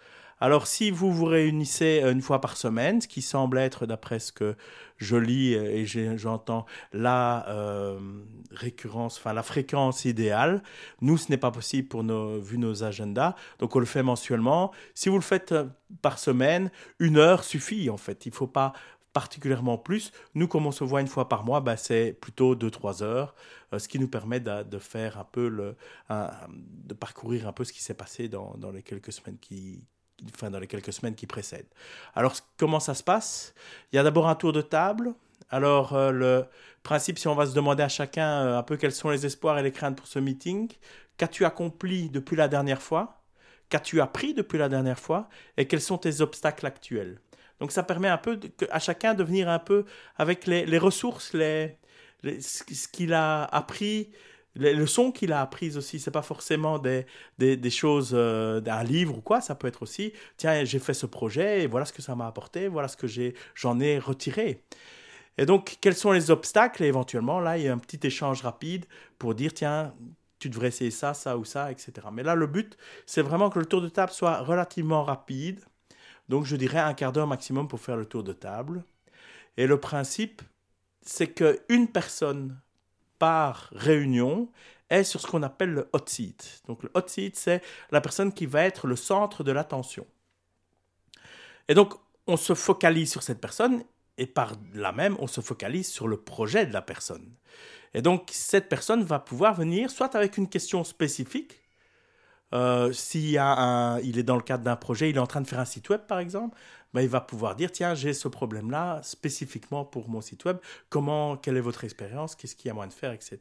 Alors 0.42 0.66
si 0.66 0.90
vous 0.90 1.14
vous 1.14 1.26
réunissez 1.26 2.02
une 2.04 2.22
fois 2.22 2.42
par 2.42 2.58
semaine, 2.58 3.00
ce 3.00 3.08
qui 3.08 3.22
semble 3.22 3.60
être, 3.60 3.86
d'après 3.86 4.18
ce 4.18 4.32
que 4.32 4.56
je 4.98 5.16
lis 5.16 5.54
et 5.54 5.86
j'entends, 5.86 6.66
la 6.94 7.48
euh, 7.48 8.00
récurrence, 8.50 9.18
enfin 9.18 9.34
la 9.34 9.44
fréquence 9.44 10.04
idéale, 10.04 10.64
nous 11.00 11.18
ce 11.18 11.30
n'est 11.30 11.38
pas 11.38 11.52
possible 11.52 11.88
pour 11.88 12.02
vu 12.40 12.58
nos 12.58 12.84
agendas, 12.84 13.36
donc 13.60 13.76
on 13.76 13.80
le 13.80 13.86
fait 13.86 14.02
mensuellement. 14.02 14.72
Si 14.96 15.10
vous 15.10 15.16
le 15.16 15.22
faites 15.22 15.52
euh, 15.52 15.66
par 16.02 16.18
semaine, 16.18 16.72
une 16.98 17.18
heure 17.18 17.44
suffit 17.44 17.92
en 17.92 17.98
fait. 17.98 18.26
Il 18.26 18.34
faut 18.34 18.48
pas 18.48 18.74
particulièrement 19.14 19.78
plus. 19.78 20.12
Nous, 20.36 20.48
comme 20.48 20.66
on 20.66 20.72
se 20.72 20.84
voit 20.84 21.02
une 21.02 21.08
fois 21.08 21.30
par 21.30 21.44
mois, 21.44 21.60
bah, 21.62 21.78
c'est 21.78 22.14
plutôt 22.14 22.56
2-3 22.56 23.04
heures, 23.04 23.36
euh, 23.74 23.80
ce 23.80 23.88
qui 23.88 24.00
nous 24.00 24.08
permet 24.08 24.40
de, 24.40 24.80
faire 24.80 25.18
un 25.18 25.26
peu 25.26 25.48
le, 25.48 25.76
de 26.10 26.94
parcourir 26.94 27.48
un 27.48 27.54
peu 27.54 27.64
ce 27.64 27.74
qui 27.74 27.82
s'est 27.82 27.94
passé 27.94 28.28
dans, 28.30 28.56
dans, 28.58 28.72
les 28.72 28.84
quelques 28.84 29.12
semaines 29.12 29.38
qui, 29.38 29.84
dans 30.42 30.60
les 30.60 30.68
quelques 30.68 30.94
semaines 30.94 31.16
qui 31.16 31.28
précèdent. 31.28 31.70
Alors, 32.16 32.36
comment 32.58 32.80
ça 32.80 32.94
se 32.94 33.04
passe? 33.04 33.54
Il 33.92 33.96
y 33.96 34.00
a 34.00 34.04
d'abord 34.04 34.28
un 34.28 34.36
tour 34.36 34.54
de 34.54 34.62
table. 34.62 35.14
Alors, 35.50 35.94
euh, 35.94 36.12
le 36.12 36.46
principe, 36.84 37.20
si 37.20 37.28
on 37.28 37.36
va 37.36 37.46
se 37.46 37.54
demander 37.54 37.84
à 37.84 37.90
chacun 37.90 38.46
euh, 38.46 38.58
un 38.58 38.64
peu 38.64 38.78
quels 38.78 38.94
sont 38.94 39.10
les 39.10 39.26
espoirs 39.26 39.58
et 39.60 39.64
les 39.64 39.72
craintes 39.72 39.98
pour 39.98 40.08
ce 40.08 40.20
meeting, 40.20 40.72
qu'as-tu 41.18 41.46
accompli 41.46 42.10
depuis 42.10 42.36
la 42.36 42.48
dernière 42.48 42.82
fois? 42.82 43.22
Qu'as-tu 43.70 44.02
appris 44.02 44.34
depuis 44.34 44.58
la 44.58 44.70
dernière 44.70 45.00
fois? 45.00 45.30
Et 45.58 45.68
quels 45.68 45.82
sont 45.82 45.98
tes 45.98 46.22
obstacles 46.22 46.66
actuels? 46.66 47.20
Donc 47.62 47.72
ça 47.72 47.84
permet 47.84 48.08
un 48.08 48.18
peu 48.18 48.40
à 48.72 48.80
chacun 48.80 49.14
de 49.14 49.24
venir 49.24 49.48
un 49.48 49.60
peu 49.60 49.86
avec 50.18 50.48
les, 50.48 50.78
ressources, 50.80 51.32
ce 51.32 52.88
qu'il 52.92 53.14
a 53.14 53.44
appris, 53.44 54.10
les 54.56 54.74
leçons 54.74 55.12
qu'il 55.12 55.32
a 55.32 55.42
apprises 55.42 55.78
aussi. 55.78 56.00
C'est 56.00 56.10
pas 56.10 56.24
forcément 56.24 56.80
des, 56.80 57.06
des, 57.38 57.70
choses 57.70 58.14
euh, 58.16 58.62
d'un 58.62 58.82
livre 58.82 59.20
ou 59.20 59.22
quoi. 59.22 59.42
Ça 59.42 59.54
peut 59.54 59.68
être 59.68 59.84
aussi, 59.84 60.12
tiens, 60.38 60.66
j'ai 60.66 60.80
fait 60.80 60.96
ce 60.96 61.06
projet 61.06 61.62
et 61.62 61.68
voilà 61.68 61.86
ce 61.86 61.94
que 61.94 62.02
ça 62.02 62.16
m'a 62.16 62.26
apporté, 62.26 62.68
voilà 62.68 62.88
ce 62.88 62.98
que 62.98 63.06
j'en 63.54 63.80
ai 63.80 64.00
retiré. 64.00 64.64
Et 65.38 65.46
donc, 65.46 65.78
quels 65.82 65.96
sont 65.96 66.12
les 66.12 66.32
obstacles? 66.32 66.84
Et 66.84 66.88
éventuellement, 66.88 67.40
là, 67.40 67.60
il 67.60 67.66
y 67.66 67.68
a 67.68 67.74
un 67.74 67.78
petit 67.78 68.06
échange 68.08 68.42
rapide 68.42 68.86
pour 69.20 69.36
dire, 69.36 69.54
tiens, 69.54 69.94
tu 70.40 70.50
devrais 70.50 70.70
essayer 70.70 70.90
ça, 70.90 71.14
ça 71.14 71.38
ou 71.38 71.46
ça, 71.46 71.72
etc. 71.72 72.08
Mais 72.12 72.24
là, 72.24 72.34
le 72.34 72.48
but, 72.48 72.76
c'est 73.06 73.22
vraiment 73.22 73.52
que 73.52 73.60
le 73.60 73.68
tour 73.68 73.82
de 73.82 73.90
table 73.90 74.12
soit 74.12 74.40
relativement 74.40 75.04
rapide 75.04 75.62
donc 76.30 76.46
je 76.46 76.56
dirais 76.56 76.80
un 76.80 76.94
quart 76.94 77.12
d'heure 77.12 77.28
maximum 77.28 77.68
pour 77.68 77.80
faire 77.80 77.98
le 77.98 78.06
tour 78.06 78.24
de 78.24 78.34
table. 78.34 78.84
Et 79.58 79.68
le 79.68 79.80
principe, 79.80 80.42
c'est 81.02 81.34
qu'une 81.34 81.88
personne 81.88 82.60
par 83.20 83.70
réunion 83.74 84.50
est 84.90 85.04
sur 85.04 85.22
ce 85.22 85.28
qu'on 85.28 85.44
appelle 85.44 85.72
le 85.72 85.90
hot 85.94 86.06
seat. 86.06 86.62
Donc 86.68 86.84
le 86.84 86.92
hot 86.94 87.08
seat, 87.08 87.36
c'est 87.36 87.62
la 87.92 88.02
personne 88.02 88.34
qui 88.34 88.46
va 88.46 88.64
être 88.64 88.88
le 88.88 88.96
centre 88.96 89.44
de 89.44 89.52
l'attention. 89.52 90.06
Et 91.68 91.74
donc 91.74 91.94
on 92.28 92.38
se 92.38 92.54
focalise 92.54 93.12
sur 93.12 93.24
cette 93.24 93.42
personne 93.42 93.84
et 94.18 94.26
par 94.26 94.54
là 94.74 94.92
même, 94.92 95.16
on 95.20 95.28
se 95.28 95.42
focalise 95.42 95.90
sur 95.90 96.08
le 96.08 96.18
projet 96.18 96.66
de 96.66 96.74
la 96.74 96.82
personne. 96.82 97.34
Et 97.94 98.02
donc 98.02 98.30
cette 98.32 98.70
personne 98.70 99.04
va 99.04 99.20
pouvoir 99.20 99.54
venir 99.54 99.90
soit 99.90 100.16
avec 100.16 100.38
une 100.38 100.50
question 100.50 100.84
spécifique, 100.84 101.61
euh, 102.54 102.92
s'il 102.92 103.30
il 103.30 104.20
est 104.20 104.24
dans 104.24 104.36
le 104.36 104.42
cadre 104.42 104.64
d'un 104.64 104.76
projet, 104.76 105.10
il 105.10 105.16
est 105.16 105.20
en 105.20 105.28
train 105.28 105.42
de 105.42 105.48
faire 105.48 105.60
un 105.60 105.66
site 105.66 105.90
web 105.90 106.02
par 106.08 106.20
exemple, 106.20 106.58
ben, 106.94 107.02
il 107.02 107.10
va 107.10 107.22
pouvoir 107.22 107.56
dire 107.56 107.72
tiens 107.72 107.96
j'ai 107.96 108.14
ce 108.14 108.28
problème-là 108.28 109.02
spécifiquement 109.04 109.86
pour 109.86 110.10
mon 110.10 110.22
site 110.22 110.46
web. 110.46 110.58
Comment, 110.90 111.38
quelle 111.38 111.58
est 111.58 111.62
votre 111.62 111.84
expérience, 111.84 112.36
qu'est-ce 112.36 112.56
qu'il 112.56 112.68
y 112.68 112.72
a 112.72 112.74
moins 112.74 112.88
de 112.88 112.94
faire, 112.94 113.14
etc. 113.14 113.40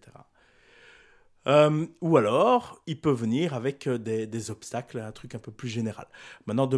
Euh, 1.46 1.86
ou 2.02 2.16
alors, 2.18 2.82
il 2.86 3.00
peut 3.00 3.12
venir 3.12 3.54
avec 3.54 3.86
euh, 3.86 3.96
des, 3.98 4.50
obstacles, 4.50 4.98
un 4.98 5.12
truc 5.12 5.34
un 5.34 5.38
peu 5.38 5.50
plus 5.50 5.68
général. 5.68 6.06
Maintenant, 6.46 6.68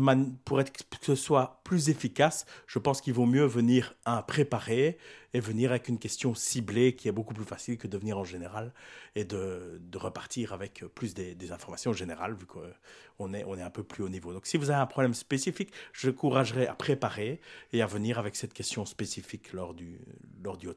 pour 0.45 0.63
que 0.63 0.71
ce 1.01 1.15
soit 1.17 1.61
plus 1.65 1.89
efficace, 1.89 2.47
je 2.67 2.79
pense 2.79 3.01
qu'il 3.01 3.13
vaut 3.13 3.27
mieux 3.27 3.45
venir 3.45 3.95
un 4.05 4.23
préparé 4.23 4.99
et 5.35 5.41
venir 5.41 5.71
avec 5.71 5.89
une 5.89 5.99
question 5.99 6.35
ciblée 6.35 6.95
qui 6.95 7.09
est 7.09 7.13
beaucoup 7.13 7.35
plus 7.35 7.45
facile 7.45 7.77
que 7.77 7.89
de 7.89 7.99
venir 7.99 8.19
en 8.19 8.25
général 8.25 8.73
et 9.17 9.25
de, 9.25 9.81
repartir 9.97 10.53
avec 10.53 10.85
plus 10.95 11.15
des, 11.15 11.53
informations 11.53 11.93
générales 11.93 12.35
vu 12.35 12.47
qu'on 12.47 13.35
est, 13.35 13.63
un 13.63 13.71
peu 13.71 13.83
plus 13.83 14.05
haut 14.05 14.09
niveau. 14.09 14.33
Donc, 14.33 14.47
si 14.47 14.59
vous 14.59 14.71
avez 14.71 14.81
un 14.81 14.87
problème 14.87 15.15
spécifique, 15.15 15.73
je 15.93 16.11
encouragerais 16.11 16.69
à 16.69 16.75
préparer 16.75 17.41
et 17.73 17.83
à 17.83 17.87
venir 17.87 18.19
avec 18.19 18.37
cette 18.37 18.53
question 18.53 18.85
spécifique 18.85 19.53
lors 19.53 19.75
du, 19.75 19.99
lors 20.45 20.57
du 20.57 20.69
hot 20.69 20.75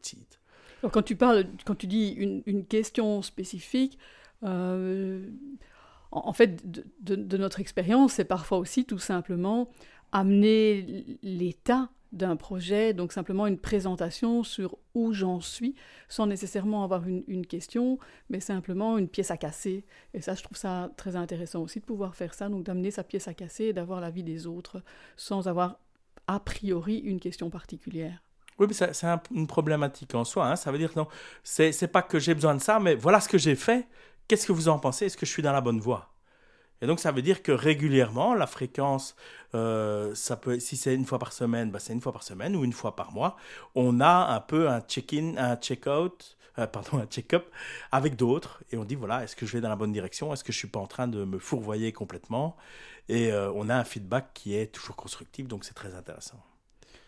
quand 0.92 1.04
tu 1.04 1.16
parles, 1.16 1.46
quand 1.66 1.76
tu 1.76 1.88
dis 1.88 2.12
une, 2.12 2.66
question 2.66 3.22
spécifique, 3.22 3.98
euh, 4.44 5.28
en, 6.12 6.34
fait, 6.34 6.64
de, 7.02 7.38
notre 7.38 7.60
expérience, 7.60 8.14
c'est 8.14 8.26
parfois 8.26 8.58
aussi 8.58 8.86
tout 8.86 9.00
simplement 9.00 9.70
amener 10.12 11.06
l'état 11.24 11.90
d'un 12.12 12.38
projet, 12.38 12.94
donc 12.94 13.12
simplement 13.12 13.46
une 13.46 13.58
présentation 13.58 14.44
sur 14.44 14.78
où 14.94 15.12
j'en 15.12 15.42
suis, 15.42 15.76
sans 16.08 16.28
nécessairement 16.28 16.84
avoir 16.84 17.06
une, 17.06 17.24
une, 17.28 17.46
question, 17.46 18.00
mais 18.30 18.40
simplement 18.40 18.98
une 18.98 19.10
pièce 19.10 19.32
à 19.32 19.38
casser. 19.38 19.84
Et 20.14 20.22
ça, 20.22 20.34
je 20.34 20.44
trouve 20.44 20.58
ça 20.58 20.92
très 20.96 21.18
intéressant 21.18 21.62
aussi 21.62 21.82
de 21.82 21.86
pouvoir 21.86 22.16
faire 22.16 22.34
ça, 22.34 22.48
donc 22.48 22.64
d'amener 22.64 22.92
sa 22.92 23.04
pièce 23.04 23.28
à 23.28 23.34
casser 23.34 23.66
et 23.66 23.74
d'avoir 23.74 24.00
l'avis 24.00 24.24
des 24.24 24.48
autres 24.48 24.82
sans 25.18 25.50
avoir 25.50 25.80
a 26.28 26.40
priori 26.40 26.98
une 27.00 27.20
question 27.20 27.50
particulière. 27.50 28.25
Oui, 28.60 28.68
mais 28.68 28.74
c'est 28.74 29.08
une 29.32 29.48
problématique 29.48 30.16
en 30.16 30.24
soi. 30.24 30.48
Hein. 30.48 30.56
Ça 30.56 30.72
veut 30.72 30.78
dire 30.78 30.92
non, 30.96 31.08
c'est 31.44 31.92
pas 31.92 32.02
que 32.02 32.20
j'ai 32.20 32.34
besoin 32.34 32.56
de 32.56 32.62
ça, 32.62 32.80
mais 32.80 32.96
voilà 32.96 33.20
ce 33.20 33.30
que 33.30 33.38
j'ai 33.38 33.56
fait. 33.56 33.88
Qu'est-ce 34.28 34.48
que 34.48 34.54
vous 34.54 34.70
en 34.70 34.80
pensez? 34.80 35.06
Est-ce 35.06 35.18
que 35.18 35.26
je 35.26 35.32
suis 35.32 35.44
dans 35.44 35.52
la 35.52 35.62
bonne 35.62 35.80
voie? 35.80 36.10
Et 36.82 36.88
donc 36.88 37.00
ça 37.00 37.12
veut 37.12 37.22
dire 37.22 37.42
que 37.42 37.52
régulièrement, 37.52 38.34
la 38.34 38.48
fréquence, 38.48 39.16
euh, 39.54 40.14
si 40.14 40.76
c'est 40.76 40.94
une 40.94 41.06
fois 41.06 41.20
par 41.20 41.32
semaine, 41.32 41.72
bah, 41.72 41.80
c'est 41.80 41.94
une 41.94 42.02
fois 42.02 42.12
par 42.12 42.24
semaine 42.24 42.56
ou 42.56 42.66
une 42.66 42.74
fois 42.74 42.96
par 42.96 43.14
mois, 43.14 43.38
on 43.76 44.02
a 44.02 44.36
un 44.36 44.40
peu 44.42 44.70
un 44.70 44.82
check-in, 44.82 45.36
un 45.38 45.56
check-out, 45.56 46.38
euh, 46.60 46.68
pardon, 46.68 46.98
un 47.00 47.06
check-up 47.06 47.50
avec 47.92 48.18
d'autres, 48.18 48.62
et 48.72 48.78
on 48.78 48.84
dit 48.84 48.96
voilà, 48.96 49.24
est-ce 49.24 49.38
que 49.38 49.46
je 49.46 49.54
vais 49.54 49.62
dans 49.62 49.70
la 49.70 49.78
bonne 49.78 49.94
direction, 49.94 50.34
est-ce 50.34 50.44
que 50.44 50.52
je 50.52 50.58
suis 50.58 50.68
pas 50.68 50.80
en 50.80 50.88
train 50.88 51.08
de 51.08 51.24
me 51.24 51.40
fourvoyer 51.40 51.94
complètement, 51.94 52.58
et 53.08 53.32
euh, 53.32 53.52
on 53.56 53.70
a 53.70 53.76
un 53.76 53.86
feedback 53.86 54.32
qui 54.34 54.56
est 54.56 54.68
toujours 54.68 54.98
constructif, 54.98 55.48
donc 55.48 55.64
c'est 55.64 55.74
très 55.74 55.96
intéressant. 55.96 56.44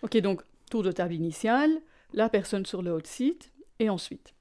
Ok, 0.02 0.16
donc 0.18 0.44
tour 0.70 0.84
de 0.84 0.92
table 0.92 1.14
initial, 1.14 1.70
la 2.14 2.30
personne 2.30 2.66
sur 2.66 2.82
le 2.82 2.92
hot 2.92 3.02
site, 3.06 3.52
et 3.80 3.90
ensuite 3.90 4.34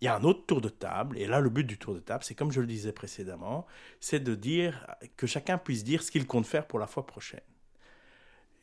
il 0.00 0.06
y 0.06 0.08
a 0.08 0.16
un 0.16 0.24
autre 0.24 0.46
tour 0.46 0.60
de 0.60 0.70
table, 0.70 1.18
et 1.18 1.26
là, 1.26 1.40
le 1.40 1.50
but 1.50 1.64
du 1.64 1.76
tour 1.76 1.94
de 1.94 2.00
table, 2.00 2.24
c'est 2.24 2.34
comme 2.34 2.50
je 2.50 2.60
le 2.60 2.66
disais 2.66 2.92
précédemment, 2.92 3.66
c'est 4.00 4.20
de 4.20 4.34
dire 4.34 4.86
que 5.16 5.26
chacun 5.26 5.58
puisse 5.58 5.84
dire 5.84 6.02
ce 6.02 6.10
qu'il 6.10 6.26
compte 6.26 6.46
faire 6.46 6.66
pour 6.66 6.78
la 6.78 6.86
fois 6.86 7.06
prochaine. 7.06 7.40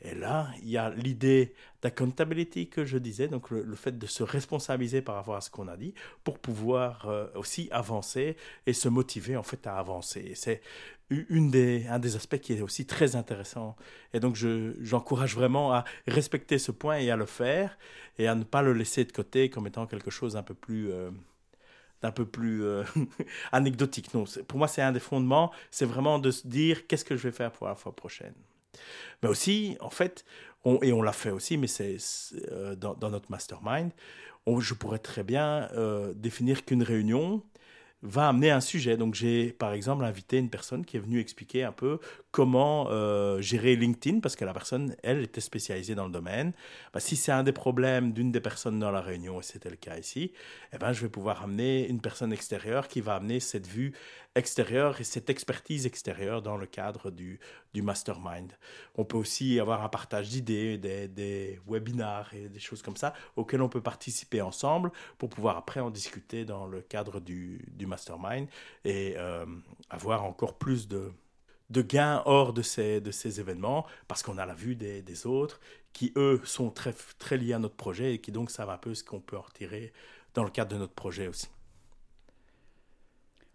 Et 0.02 0.14
là, 0.14 0.50
il 0.62 0.70
y 0.70 0.78
a 0.78 0.92
l'idée 0.92 1.56
d'accountability 1.82 2.70
que 2.70 2.86
je 2.86 3.00
disais, 3.00 3.28
donc 3.28 3.50
le, 3.50 3.76
fait 3.76 3.98
de 3.98 4.06
se 4.06 4.22
responsabiliser 4.22 5.02
par 5.02 5.16
rapport 5.16 5.36
à 5.36 5.42
ce 5.42 5.50
qu'on 5.50 5.68
a 5.68 5.76
dit 5.76 5.96
pour 6.24 6.38
pouvoir 6.38 7.08
euh, 7.08 7.28
aussi 7.34 7.68
avancer 7.72 8.38
et 8.68 8.74
se 8.74 8.90
motiver 8.90 9.38
en 9.38 9.44
fait 9.44 9.66
à 9.66 9.78
avancer. 9.78 10.34
C'est 10.36 10.62
une 11.10 11.50
des, 11.52 11.88
un 11.88 12.00
des 12.00 12.16
aspects 12.16 12.38
qui 12.38 12.54
est 12.54 12.62
aussi 12.62 12.86
très 12.86 13.16
intéressant. 13.16 13.76
Et 14.14 14.20
donc, 14.20 14.36
j'encourage 14.36 15.36
vraiment 15.36 15.74
à 15.74 15.86
respecter 16.06 16.58
ce 16.58 16.72
point 16.72 16.98
et 16.98 17.12
à 17.12 17.16
le 17.16 17.26
faire 17.26 17.78
et 18.18 18.28
à 18.28 18.36
ne 18.36 18.44
pas 18.44 18.62
le 18.62 18.74
laisser 18.74 19.06
de 19.06 19.12
côté 19.12 19.50
comme 19.50 19.68
étant 19.68 19.88
quelque 19.88 20.12
chose 20.12 20.34
d'un 20.34 20.44
peu 20.44 20.54
plus, 20.54 20.92
euh, 20.92 21.10
d'un 22.02 22.12
peu 22.12 22.26
plus 22.26 22.64
euh, 22.64 22.84
anecdotique. 23.52 24.14
Non, 24.14 24.26
pour 24.48 24.60
moi, 24.60 24.68
c'est 24.68 24.82
un 24.82 24.92
des 24.92 25.00
fondements. 25.00 25.52
C'est 25.72 25.86
vraiment 25.86 26.20
de 26.20 26.32
se 26.32 26.46
dire 26.48 26.88
qu'est-ce 26.88 27.06
que 27.06 27.16
je 27.16 27.24
vais 27.24 27.34
faire 27.34 27.52
pour 27.52 27.68
la 27.68 27.76
fois 27.76 27.96
prochaine? 27.96 28.34
Mais 29.24 29.30
aussi, 29.30 29.78
en 29.80 29.90
fait, 29.90 30.26
on, 30.66 30.82
et 30.82 30.92
on 30.92 31.02
l'a 31.02 31.14
fait 31.14 31.32
aussi, 31.32 31.58
mais 31.58 31.68
c'est 31.68 31.98
euh, 32.52 32.76
dans, 32.76 32.96
dans, 32.96 33.10
notre 33.10 33.32
mastermind, 33.32 33.92
je 34.60 34.74
pourrais 34.74 35.00
très 35.00 35.24
bien 35.24 35.70
définir 36.16 36.64
qu'une 36.64 36.82
réunion 36.82 37.44
va 38.04 38.28
amener 38.28 38.52
un 38.52 38.62
sujet. 38.62 38.98
Donc 38.98 39.16
j'ai 39.16 39.52
par 39.52 39.74
exemple 39.74 40.04
invité 40.04 40.38
une 40.38 40.50
personne 40.50 40.86
qui 40.86 40.98
est 40.98 41.00
venue 41.00 41.20
expliquer 41.20 41.64
un 41.64 41.72
peu 41.72 42.00
comment 42.32 42.88
euh, 42.92 43.42
gérer 43.42 43.76
LinkedIn, 43.76 44.20
parce 44.20 44.36
que 44.36 44.46
la 44.46 44.54
personne, 44.54 44.96
elle, 45.04 45.24
était 45.24 45.42
spécialisée 45.42 45.96
dans 45.96 46.06
le 46.06 46.12
domaine. 46.12 46.54
Bah, 46.94 47.00
si 47.00 47.16
c'est 47.16 47.32
un 47.32 47.44
des 47.44 47.52
problèmes 47.52 48.14
d'une 48.14 48.32
des 48.32 48.42
personnes 48.42 48.80
dans 48.80 48.92
la 48.92 49.02
réunion, 49.02 49.40
et 49.40 49.44
c'était 49.44 49.70
le 49.70 49.76
cas 49.76 49.98
ici, 49.98 50.32
eh 50.74 50.78
ben, 50.78 50.94
je 50.94 51.02
vais 51.02 51.10
pouvoir 51.10 51.44
amener 51.44 51.88
une 51.88 52.00
personne 52.00 52.32
extérieure 52.32 52.88
qui 52.88 53.02
va 53.02 53.16
amener 53.16 53.40
cette 53.40 53.68
vue 53.68 53.94
extérieure 54.38 55.00
et 55.02 55.04
cette 55.04 55.30
expertise 55.30 55.86
extérieure 55.86 56.42
dans 56.42 56.58
le 56.58 56.66
cadre 56.66 57.12
du, 57.12 57.40
du 57.74 57.82
mastermind. 57.82 58.54
On 58.96 59.06
peut 59.06 59.18
aussi 59.18 59.60
avoir 59.60 59.84
un 59.84 59.90
partage 59.90 60.30
d'idées, 60.30 60.78
des, 60.78 61.08
des 61.08 61.60
webinars 61.68 62.34
et 62.34 62.50
des 62.50 62.60
choses 62.60 62.82
comme 62.82 62.98
ça 62.98 63.14
auxquels 63.36 63.62
on 63.62 63.70
peut 63.70 63.82
participer 63.82 64.42
ensemble 64.42 64.92
pour 65.18 65.30
pouvoir 65.30 65.58
après 65.58 65.80
en 65.80 65.90
discuter 65.90 66.46
dans 66.46 66.68
le 66.68 66.82
cadre 66.82 67.20
du, 67.20 67.66
du 67.72 67.86
mastermind 67.88 68.48
et 68.86 69.16
euh, 69.18 69.46
avoir 69.90 70.24
encore 70.24 70.58
plus 70.58 70.88
de 70.88 71.12
de 71.70 71.82
gains 71.82 72.24
hors 72.26 72.54
de 72.54 72.62
ces, 72.62 73.02
de 73.02 73.12
ces 73.12 73.42
événements, 73.42 73.86
parce 74.08 74.24
qu'on 74.24 74.38
a 74.38 74.46
la 74.46 74.54
vue 74.54 74.76
des, 74.76 75.02
des, 75.02 75.28
autres, 75.28 75.60
qui 75.92 76.14
eux 76.16 76.40
sont 76.46 76.70
très, 76.70 76.94
très 77.20 77.38
liés 77.38 77.54
à 77.54 77.60
notre 77.60 77.76
projet 77.76 78.14
et 78.14 78.22
qui 78.22 78.32
donc 78.32 78.52
savent 78.52 78.70
un 78.70 78.78
peu 78.78 78.94
ce 78.96 79.04
qu'on 79.04 79.20
peut 79.20 79.38
en 79.38 79.42
retirer 79.42 79.92
dans 80.34 80.44
le 80.44 80.50
cadre 80.50 80.72
de 80.72 80.78
notre 80.78 80.94
projet 80.94 81.28
aussi. 81.28 81.50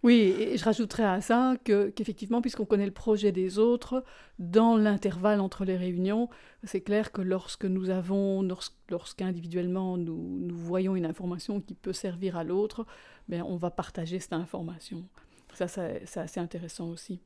Oui, 0.02 0.34
et 0.36 0.56
je 0.56 0.64
rajouterais 0.64 1.04
à 1.04 1.20
ça 1.20 1.54
que, 1.64 1.90
qu'effectivement, 1.90 2.40
puisqu'on 2.42 2.64
connaît 2.64 2.86
le 2.86 2.92
projet 2.92 3.30
des 3.30 3.58
autres, 3.58 4.02
dans 4.40 4.76
l'intervalle 4.76 5.40
entre 5.40 5.64
les 5.64 5.76
réunions, 5.76 6.28
c'est 6.64 6.80
clair 6.80 7.12
que 7.12 7.22
lorsque 7.22 7.64
nous 7.64 7.88
avons, 7.88 8.46
lorsqu'individuellement 8.88 9.96
nous, 9.96 10.48
voyons 10.50 10.96
une 10.96 11.06
information 11.06 11.60
qui 11.60 11.74
peut 11.74 11.92
servir 11.92 12.36
à 12.36 12.42
l'autre, 12.42 12.84
ben, 13.28 13.44
on 13.46 13.56
va 13.56 13.70
partager 13.70 14.18
cette 14.18 14.32
information. 14.32 15.04
Ça, 15.54 15.68
c'est 15.68 16.16
assez 16.16 16.40
intéressant 16.40 16.88
aussi. 16.88 17.20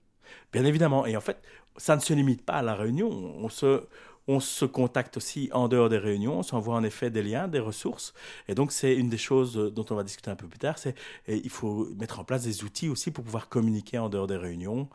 Bien 0.53 0.65
évidemment. 0.65 1.07
Et 1.07 1.17
en 1.17 1.21
fait, 1.21 1.41
ça 1.77 1.97
ne 1.97 2.01
se 2.01 2.13
limite 2.13 2.43
pas 2.43 2.55
à 2.55 2.63
la 2.63 2.75
réunion. 2.75 3.09
On 3.09 3.49
se, 3.49 3.85
on 4.29 4.41
se 4.41 4.65
contacte 4.65 5.17
aussi 5.17 5.49
en 5.53 5.69
dehors 5.69 5.89
des 5.89 5.99
réunions, 5.99 6.39
on 6.39 6.43
s'envoie 6.43 6.75
en 6.75 6.83
effet 6.83 7.11
des 7.11 7.23
liens, 7.23 7.49
des 7.49 7.61
ressources. 7.61 8.13
Et 8.49 8.55
donc, 8.55 8.73
c'est 8.73 8.95
une 8.95 9.09
des 9.09 9.19
choses 9.19 9.55
dont 9.55 9.87
on 9.91 9.95
va 9.95 10.03
discuter 10.03 10.31
un 10.31 10.37
peu 10.37 10.49
plus 10.49 10.59
tard, 10.59 10.79
c'est 10.79 10.95
il 11.29 11.51
faut 11.51 11.89
mettre 11.97 12.21
en 12.21 12.25
place 12.25 12.45
des 12.45 12.65
outils 12.65 12.89
aussi 12.89 13.11
pour 13.11 13.25
pouvoir 13.25 13.49
communiquer 13.49 13.99
en 13.99 14.09
dehors 14.09 14.27
des 14.27 14.37
réunions 14.37 14.89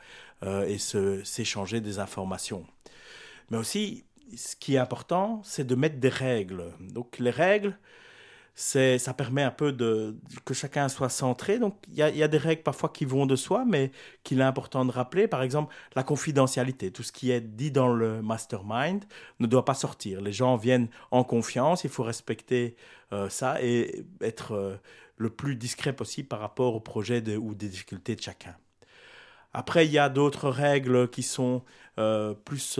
euh, 0.44 0.66
et 0.66 0.78
s'échanger 0.78 1.82
des 1.82 2.00
informations. 2.00 2.66
Mais 3.50 3.58
aussi, 3.58 4.04
ce 4.36 4.56
qui 4.56 4.76
est 4.76 4.80
important, 4.80 5.42
c'est 5.44 5.66
de 5.66 5.76
mettre 5.76 5.98
des 5.98 6.10
règles. 6.10 6.66
Donc, 6.80 7.20
les 7.20 7.32
règles, 7.32 7.78
c'est, 8.54 9.00
ça 9.00 9.14
permet 9.14 9.44
un 9.44 9.52
peu 9.52 9.72
de, 9.72 10.18
que 10.46 10.54
chacun 10.54 10.90
soit 10.90 11.10
centré. 11.10 11.58
Donc, 11.58 11.78
il 11.90 11.96
y 11.96 12.02
a, 12.02 12.28
des 12.28 12.38
règles 12.38 12.64
parfois 12.64 12.90
qui 12.90 13.06
vont 13.06 13.26
de 13.26 13.36
soi, 13.36 13.64
mais 13.66 13.92
qu'il 14.24 14.40
est 14.40 14.44
important 14.44 14.86
de 14.86 14.92
rappeler. 14.92 15.28
Par 15.28 15.42
exemple, 15.42 15.74
la 15.96 16.04
confidentialité. 16.04 16.92
Tout 16.92 17.04
ce 17.04 17.12
qui 17.12 17.32
est 17.32 17.42
dit 17.42 17.72
dans 17.72 17.88
le 17.88 18.22
mastermind 18.22 19.04
ne 19.40 19.48
doit 19.48 19.66
pas 19.66 19.74
sortir. 19.74 20.22
Les 20.22 20.34
gens 20.34 20.58
viennent 20.58 20.90
en 21.12 21.24
confiance, 21.24 21.84
il 21.86 21.90
faut 21.90 22.04
respecter 22.04 22.76
euh, 23.14 23.30
ça 23.30 23.62
et 23.62 24.06
être 24.22 24.54
euh, 24.54 24.76
le 25.18 25.30
plus 25.30 25.56
discret 25.56 25.94
possible 25.94 26.28
par 26.28 26.40
rapport 26.40 26.76
au 26.76 26.80
projet 26.80 27.24
ou 27.36 27.56
des 27.56 27.70
difficultés 27.70 28.16
de 28.16 28.22
chacun. 28.22 28.56
Après, 29.54 29.86
il 29.86 29.92
y 29.92 30.00
a 30.00 30.10
d'autres 30.10 30.50
règles 30.50 31.10
qui 31.10 31.24
sont 31.24 31.64
euh, 32.00 32.34
plus 32.34 32.80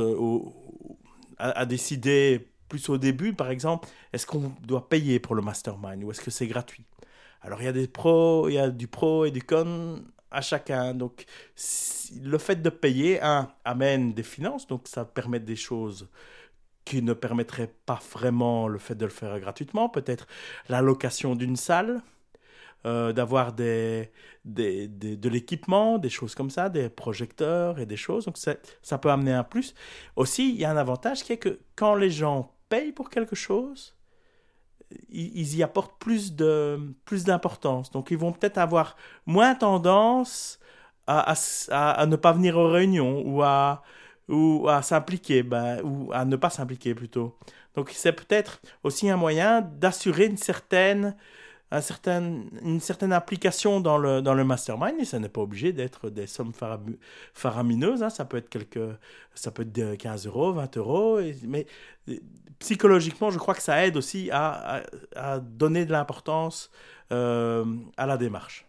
à 1.38 1.66
décider 1.66 2.51
plus 2.72 2.88
au 2.88 2.98
début, 2.98 3.34
par 3.34 3.52
exemple, 3.52 3.90
est-ce 4.14 4.26
qu'on 4.26 4.54
doit 4.62 4.88
payer 4.88 5.20
pour 5.20 5.36
le 5.36 5.42
mastermind 5.42 6.02
ou 6.06 6.12
est-ce 6.12 6.22
que 6.22 6.32
c'est 6.32 6.48
gratuit? 6.48 6.86
Alors 7.42 7.62
il 7.62 7.66
y 7.66 7.68
a 7.68 7.74
des 7.74 7.88
pros, 7.88 8.48
il 8.48 8.54
y 8.54 8.60
a 8.60 8.70
du 8.70 8.88
pro 8.88 9.26
et 9.26 9.32
du 9.32 9.44
con 9.44 10.02
à 10.32 10.40
chacun. 10.40 10.94
Donc 10.94 11.26
le 12.24 12.38
fait 12.38 12.62
de 12.62 12.70
payer, 12.70 13.22
un, 13.22 13.52
amène 13.66 14.14
des 14.14 14.24
finances, 14.24 14.68
donc 14.68 14.88
ça 14.88 15.04
permet 15.04 15.42
des 15.42 15.58
choses 15.58 16.08
qui 16.86 17.02
ne 17.02 17.12
permettraient 17.12 17.74
pas 17.86 18.00
vraiment 18.14 18.70
le 18.70 18.80
fait 18.80 18.96
de 18.96 19.04
le 19.04 19.12
faire 19.12 19.38
gratuitement, 19.42 19.90
peut-être 19.90 20.26
la 20.70 20.82
location 20.82 21.36
d'une 21.36 21.58
salle, 21.58 22.02
euh, 22.86 23.12
d'avoir 23.12 23.52
de 23.52 24.08
l'équipement, 24.46 25.98
des 25.98 26.10
choses 26.10 26.36
comme 26.36 26.50
ça, 26.50 26.70
des 26.70 26.88
projecteurs 26.90 27.80
et 27.80 27.86
des 27.86 27.98
choses. 27.98 28.26
Donc 28.26 28.38
ça 28.38 28.98
peut 28.98 29.12
amener 29.12 29.34
un 29.34 29.44
plus. 29.44 29.76
Aussi, 30.16 30.52
il 30.52 30.60
y 30.62 30.64
a 30.64 30.72
un 30.72 30.78
avantage 30.78 31.24
qui 31.26 31.34
est 31.34 31.38
que 31.38 31.60
quand 31.76 31.96
les 31.96 32.10
gens 32.10 32.56
payent 32.72 32.94
pour 32.94 33.10
quelque 33.10 33.36
chose, 33.36 33.94
ils, 35.10 35.56
y 35.58 35.64
apportent 35.64 36.00
plus 36.00 36.34
de 36.36 36.80
plus 37.06 37.24
d'importance. 37.26 37.92
Donc 37.92 38.12
ils 38.12 38.18
vont 38.18 38.32
peut-être 38.32 38.58
avoir 38.58 38.96
moins 39.26 39.56
tendance 39.56 40.60
à, 41.08 41.34
à, 41.72 42.06
ne 42.06 42.16
pas 42.16 42.32
venir 42.32 42.58
aux 42.58 42.70
réunions 42.70 43.22
ou 43.26 43.44
à 43.44 43.84
ou 44.30 44.70
à 44.70 44.82
s'impliquer, 44.82 45.44
ben, 45.44 45.82
ou 45.84 46.12
à 46.14 46.24
ne 46.24 46.38
pas 46.38 46.50
s'impliquer 46.50 46.96
plutôt. 46.96 47.38
Donc 47.76 47.92
c'est 47.92 48.14
peut-être 48.14 48.62
aussi 48.84 49.10
un 49.10 49.18
moyen 49.18 49.62
d'assurer 49.62 50.26
une 50.26 50.38
certaine 50.38 51.16
une 51.72 52.80
certaine 52.82 53.14
application 53.14 53.80
dans 53.80 53.98
le, 53.98 54.22
dans 54.22 54.34
le 54.34 54.44
mastermind 54.44 55.00
et 55.00 55.06
ça 55.06 55.20
n'est 55.20 55.30
pas 55.30 55.42
obligé 55.42 55.72
d'être 55.72 56.10
des 56.10 56.28
sommes 56.28 56.54
faramineuses. 57.34 58.04
Hein. 58.04 58.10
Ça 58.10 58.26
peut 58.26 58.38
être 58.38 58.50
quelques, 58.50 58.80
ça 59.36 59.52
peut 59.52 59.64
être 59.64 59.96
15 59.96 60.28
euros, 60.28 60.52
20 60.52 60.78
euros. 60.78 61.20
mais 61.44 61.66
euh, 62.10 62.18
psychologiquement, 62.60 63.30
je 63.32 63.40
crois 63.40 63.56
que 63.56 63.62
ça 63.62 63.86
aide 63.86 63.96
aussi 63.96 64.30
à, 64.32 64.84
à, 65.16 65.40
donner 65.40 65.86
de 65.86 65.92
l'importance 65.92 66.70
euh, 67.12 67.66
à 67.98 68.06
la 68.06 68.18
démarche. 68.18 68.66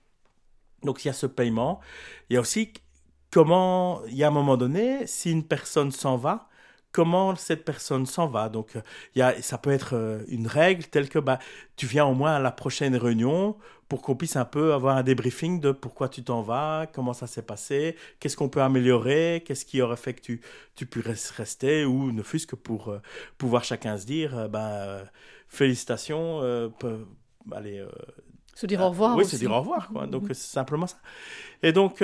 Donc 0.84 1.04
il 1.04 1.08
y 1.08 1.10
a 1.10 1.14
ce 1.14 1.26
paiement. 1.26 1.80
Il 2.30 2.34
y 2.34 2.36
a 2.36 2.40
aussi 2.40 2.72
comment, 3.32 4.04
il 4.06 4.14
y 4.14 4.22
a 4.22 4.28
un 4.28 4.32
moment 4.32 4.56
donné, 4.56 5.06
si 5.08 5.32
une 5.32 5.44
personne 5.44 5.90
s'en 5.90 6.16
va, 6.16 6.48
comment 6.92 7.34
cette 7.34 7.64
personne 7.64 8.06
s'en 8.06 8.26
va. 8.26 8.48
Donc, 8.48 8.76
euh, 8.76 8.80
y 9.16 9.22
a, 9.22 9.40
ça 9.42 9.58
peut 9.58 9.70
être 9.70 9.94
euh, 9.94 10.22
une 10.28 10.46
règle 10.46 10.84
telle 10.84 11.08
que 11.08 11.18
bah, 11.18 11.38
tu 11.76 11.86
viens 11.86 12.04
au 12.04 12.14
moins 12.14 12.34
à 12.34 12.38
la 12.38 12.52
prochaine 12.52 12.94
réunion 12.96 13.56
pour 13.88 14.02
qu'on 14.02 14.14
puisse 14.14 14.36
un 14.36 14.44
peu 14.44 14.72
avoir 14.72 14.96
un 14.96 15.02
débriefing 15.02 15.60
de 15.60 15.72
pourquoi 15.72 16.08
tu 16.08 16.22
t'en 16.22 16.42
vas, 16.42 16.86
comment 16.92 17.12
ça 17.12 17.26
s'est 17.26 17.42
passé, 17.42 17.96
qu'est-ce 18.20 18.36
qu'on 18.36 18.48
peut 18.48 18.62
améliorer, 18.62 19.42
qu'est-ce 19.44 19.64
qui 19.64 19.82
aurait 19.82 19.96
fait 19.96 20.14
que 20.14 20.20
tu, 20.20 20.40
tu 20.76 20.86
puisses 20.86 21.30
rester, 21.30 21.84
ou 21.84 22.12
ne 22.12 22.22
fût-ce 22.22 22.46
que 22.46 22.56
pour 22.56 22.88
euh, 22.88 23.02
pouvoir 23.36 23.64
chacun 23.64 23.98
se 23.98 24.06
dire, 24.06 24.48
bah, 24.48 25.02
félicitations, 25.48 26.40
allez... 27.52 27.84
se 28.54 28.66
dire 28.66 28.80
au 28.80 28.88
revoir. 28.88 29.16
Oui, 29.16 29.26
se 29.26 29.36
dire 29.36 29.50
au 29.50 29.58
revoir. 29.58 29.88
Quoi. 29.88 30.06
Donc, 30.06 30.24
c'est 30.28 30.36
simplement 30.36 30.86
ça. 30.86 30.96
Et 31.62 31.72
donc, 31.72 32.02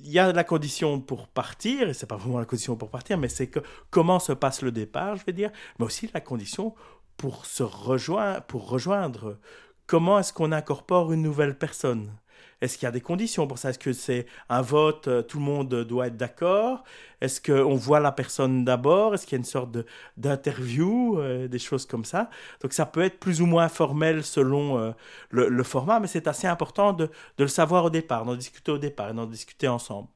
il 0.00 0.10
y 0.10 0.18
a 0.18 0.32
la 0.32 0.44
condition 0.44 1.00
pour 1.00 1.28
partir, 1.28 1.88
et 1.88 1.94
c'est 1.94 2.06
pas 2.06 2.16
vraiment 2.16 2.38
la 2.38 2.44
condition 2.44 2.76
pour 2.76 2.90
partir, 2.90 3.18
mais 3.18 3.28
c'est 3.28 3.48
que 3.48 3.60
comment 3.90 4.18
se 4.18 4.32
passe 4.32 4.62
le 4.62 4.72
départ, 4.72 5.16
je 5.16 5.24
vais 5.24 5.32
dire, 5.32 5.50
mais 5.78 5.86
aussi 5.86 6.10
la 6.14 6.20
condition 6.20 6.74
pour 7.16 7.46
se 7.46 7.62
rejoindre, 7.62 8.42
pour 8.42 8.68
rejoindre. 8.68 9.38
Comment 9.86 10.18
est-ce 10.18 10.32
qu'on 10.32 10.52
incorpore 10.52 11.12
une 11.12 11.22
nouvelle 11.22 11.58
personne? 11.58 12.12
Est-ce 12.60 12.76
qu'il 12.76 12.86
y 12.86 12.88
a 12.88 12.92
des 12.92 13.00
conditions 13.00 13.46
pour 13.46 13.58
ça? 13.58 13.70
Est-ce 13.70 13.78
que 13.78 13.92
c'est 13.92 14.26
un 14.48 14.62
vote, 14.62 15.08
euh, 15.08 15.22
tout 15.22 15.38
le 15.38 15.44
monde 15.44 15.68
doit 15.68 16.08
être 16.08 16.16
d'accord? 16.16 16.84
Est-ce 17.20 17.40
qu'on 17.40 17.76
voit 17.76 18.00
la 18.00 18.12
personne 18.12 18.64
d'abord? 18.64 19.14
Est-ce 19.14 19.26
qu'il 19.26 19.36
y 19.36 19.38
a 19.38 19.40
une 19.40 19.44
sorte 19.44 19.76
d'interview, 20.16 21.18
euh, 21.18 21.48
des 21.48 21.58
choses 21.58 21.86
comme 21.86 22.04
ça? 22.04 22.30
Donc 22.60 22.72
ça 22.72 22.86
peut 22.86 23.02
être 23.02 23.20
plus 23.20 23.40
ou 23.40 23.46
moins 23.46 23.68
formel 23.68 24.24
selon 24.24 24.78
euh, 24.78 24.92
le, 25.30 25.62
format, 25.62 26.00
mais 26.00 26.08
c'est 26.08 26.26
assez 26.26 26.46
important 26.46 26.92
de, 26.92 27.06
de 27.06 27.44
le 27.44 27.48
savoir 27.48 27.84
au 27.84 27.90
départ, 27.90 28.24
d'en 28.24 28.36
discuter 28.36 28.72
au 28.72 28.78
départ 28.78 29.10
et 29.10 29.14
d'en 29.14 29.26
discuter 29.26 29.68
ensemble 29.68 30.08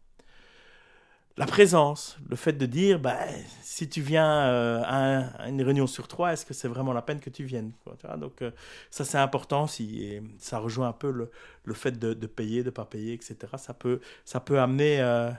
la 1.37 1.47
présence, 1.47 2.19
le 2.29 2.37
fait 2.37 2.53
de 2.53 2.67
dire, 2.67 3.01
bah, 3.01 3.19
si 3.63 3.89
tu 3.89 4.03
viens 4.03 4.47
euh, 4.47 4.83
à, 4.85 5.49
une 5.49 5.63
réunion 5.63 5.87
sur 5.87 6.09
trois, 6.09 6.33
est-ce 6.33 6.45
que 6.45 6.55
c'est 6.55 6.69
vraiment 6.69 6.93
la 6.93 7.03
peine 7.03 7.21
que 7.21 7.31
tu 7.31 7.45
viennes 7.45 7.73
Donc 8.19 8.43
euh, 8.43 8.51
ça 8.91 9.05
c'est 9.05 9.19
important, 9.19 9.67
si, 9.67 10.21
ça 10.39 10.59
rejoint 10.59 10.89
un 10.89 10.93
peu 10.93 11.11
le, 11.11 11.31
le 11.65 11.75
fait 11.75 11.99
de, 11.99 12.27
payer, 12.27 12.63
de 12.63 12.71
pas 12.71 12.85
payer, 12.85 13.15
etc. 13.15 13.37
Ça 13.57 13.75
peut, 13.75 14.01
ça 14.25 14.41
peut 14.41 14.61
amener... 14.61 15.01
Euh, 15.01 15.31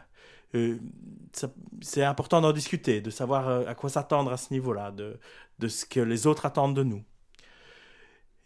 c'est 1.82 2.03
important 2.03 2.39
d'en 2.39 2.53
discuter, 2.53 3.01
de 3.01 3.10
savoir 3.10 3.67
à 3.67 3.73
quoi 3.73 3.89
s'attendre 3.89 4.32
à 4.32 4.38
ce 4.38 4.53
niveau-là, 4.53 4.91
de, 4.91 5.19
de 5.58 5.67
ce 5.67 5.84
que 5.84 5.99
les 5.99 6.27
autres 6.27 6.45
attendent 6.45 6.75
de 6.75 6.84
nous. 6.84 7.03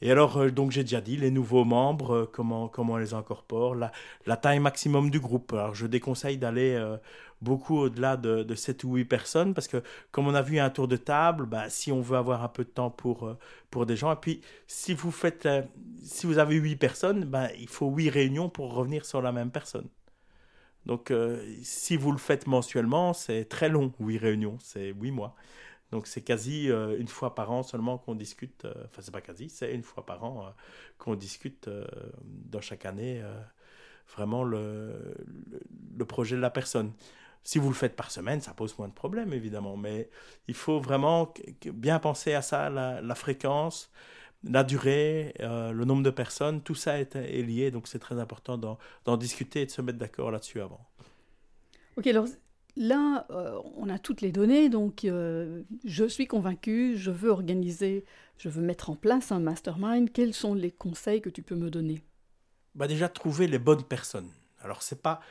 Et 0.02 0.12
alors, 0.12 0.38
euh, 0.38 0.52
donc 0.52 0.72
j'ai 0.72 0.84
déjà 0.84 1.02
dit, 1.02 1.18
les 1.18 1.32
nouveaux 1.32 1.66
membres, 1.66 2.14
euh, 2.14 2.30
comment, 2.32 2.68
comment 2.68 2.94
on 2.94 2.98
les 2.98 3.14
incorpore, 3.14 3.76
la, 3.76 3.92
taille 4.38 4.60
maximum 4.60 5.10
du 5.10 5.20
groupe. 5.20 5.54
Alors, 5.54 5.74
je 5.74 5.88
déconseille 5.88 6.38
d'aller 6.38 6.76
euh, 6.76 6.98
beaucoup 7.42 7.78
au-delà 7.80 8.16
de, 8.16 8.44
de 8.44 8.56
7 8.56 8.84
ou 8.84 8.96
8 8.96 9.06
personnes, 9.06 9.54
parce 9.56 9.68
que 9.68 9.82
comme 10.12 10.28
on 10.28 10.36
a 10.36 10.42
vu 10.44 10.60
un 10.60 10.70
tour 10.70 10.88
de 10.88 10.98
table, 10.98 11.48
bah, 11.48 11.70
si 11.70 11.92
on 11.92 12.02
veut 12.02 12.18
avoir 12.18 12.44
un 12.44 12.48
peu 12.48 12.64
de 12.64 12.70
temps 12.70 12.92
pour, 12.92 13.36
pour 13.72 13.86
des 13.88 13.96
gens, 13.96 14.12
et 14.14 14.18
puis 14.18 14.42
si 14.68 14.94
vous, 14.94 15.12
faites, 15.12 15.48
si 16.04 16.28
vous 16.28 16.38
avez 16.38 16.56
8 16.56 16.76
personnes, 16.76 17.26
bah, 17.26 17.48
il 17.60 17.68
faut 17.70 17.88
8 17.90 18.10
réunions 18.10 18.50
pour 18.50 18.74
revenir 18.74 19.06
sur 19.06 19.22
la 19.22 19.32
même 19.32 19.52
personne. 19.52 19.88
Donc, 20.86 21.12
si 21.64 21.98
vous 21.98 22.12
le 22.14 22.18
faites 22.18 22.48
mensuellement, 22.48 23.14
c'est 23.14 23.46
très 23.46 23.70
long, 23.70 23.92
8 24.00 24.18
réunions, 24.20 24.58
c'est 24.62 24.94
8 24.94 25.12
mois. 25.12 25.36
Donc 25.92 26.08
c'est 26.08 26.22
quasi 26.22 26.70
euh, 26.70 26.98
une 27.00 27.08
fois 27.08 27.34
par 27.34 27.52
an 27.52 27.64
seulement 27.64 27.98
qu'on 27.98 28.16
discute, 28.16 28.66
euh, 28.66 28.74
enfin 28.86 29.02
c'est 29.02 29.12
pas 29.12 29.22
quasi, 29.22 29.50
c'est 29.50 29.74
une 29.74 29.84
fois 29.84 30.06
par 30.06 30.24
an 30.24 30.46
euh, 30.46 30.50
qu'on 30.98 31.16
discute 31.16 31.70
dans 32.24 32.62
chaque 32.62 32.86
année 32.86 33.24
vraiment 34.14 34.44
le, 34.44 35.16
le, 35.98 36.06
projet 36.06 36.36
de 36.36 36.42
la 36.42 36.50
personne. 36.50 36.92
Si 37.44 37.60
vous 37.60 37.70
le 37.70 37.76
faites 37.76 37.96
par 37.96 38.12
semaine, 38.12 38.42
ça 38.42 38.54
pose 38.54 38.78
moins 38.78 38.90
de 38.90 38.94
problèmes 38.94 39.32
évidemment, 39.34 39.78
mais 39.78 40.10
il 40.48 40.54
faut 40.54 40.80
vraiment 40.80 41.34
bien 41.66 42.00
penser 42.00 42.34
à 42.34 42.42
ça, 42.42 42.70
la, 42.70 43.16
fréquence, 43.16 43.90
la 44.44 44.64
durée, 44.66 45.34
le 45.40 45.84
nombre 45.84 46.04
de 46.04 46.10
personnes, 46.10 46.62
tout 46.62 46.76
ça 46.76 47.00
est, 47.00 47.16
est 47.16 47.44
lié, 47.44 47.72
donc 47.72 47.88
c'est 47.88 48.00
très 48.00 48.20
important 48.20 48.58
d'en 48.58 49.18
discuter 49.18 49.62
et 49.62 49.66
de 49.66 49.72
se 49.72 49.82
mettre 49.82 50.00
d'accord 50.00 50.32
là-dessus 50.32 50.60
avant. 50.60 50.86
Ok, 51.96 52.08
alors 52.08 52.28
Là, 52.78 53.26
euh, 53.32 53.60
on 53.76 53.90
a 53.90 53.98
toutes 53.98 54.22
les 54.22 54.32
données, 54.32 54.70
donc 54.70 55.04
euh, 55.04 55.64
je 55.84 56.06
suis 56.06 56.28
convaincu, 56.28 56.96
je 56.96 57.10
veux 57.10 57.32
organiser, 57.32 58.06
je 58.38 58.50
veux 58.50 58.62
mettre 58.62 58.92
en 58.92 58.96
place 58.96 59.32
un 59.32 59.40
mastermind. 59.40 60.12
Quels 60.12 60.36
sont 60.36 60.54
les 60.54 60.70
conseils 60.70 61.20
que 61.20 61.30
tu 61.30 61.42
peux 61.42 61.56
me 61.56 61.72
donner? 61.72 62.04
Bah 62.76 62.88
Déjà, 62.88 63.10
trouver 63.10 63.48
les 63.48 63.58
bonnes 63.58 63.82
personnes. 63.82 64.30
Alors, 64.62 64.84
c'est 64.84 65.02
pas. 65.02 65.22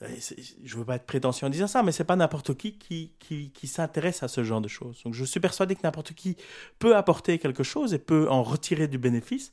Je 0.00 0.76
veux 0.76 0.84
pas 0.84 0.96
être 0.96 1.04
prétentieux 1.04 1.46
en 1.46 1.50
disant 1.50 1.66
ça, 1.66 1.82
mais 1.82 1.92
c'est 1.92 2.04
pas 2.04 2.16
n'importe 2.16 2.56
qui 2.56 2.78
qui, 2.78 3.12
qui, 3.18 3.50
qui 3.50 3.66
s'intéresse 3.66 4.22
à 4.22 4.28
ce 4.28 4.42
genre 4.42 4.62
de 4.62 4.68
choses. 4.68 5.02
Donc, 5.04 5.12
je 5.12 5.24
suis 5.24 5.40
persuadé 5.40 5.74
que 5.74 5.80
n'importe 5.84 6.14
qui 6.14 6.36
peut 6.78 6.96
apporter 6.96 7.38
quelque 7.38 7.62
chose 7.62 7.92
et 7.92 7.98
peut 7.98 8.28
en 8.30 8.42
retirer 8.42 8.88
du 8.88 8.96
bénéfice. 8.96 9.52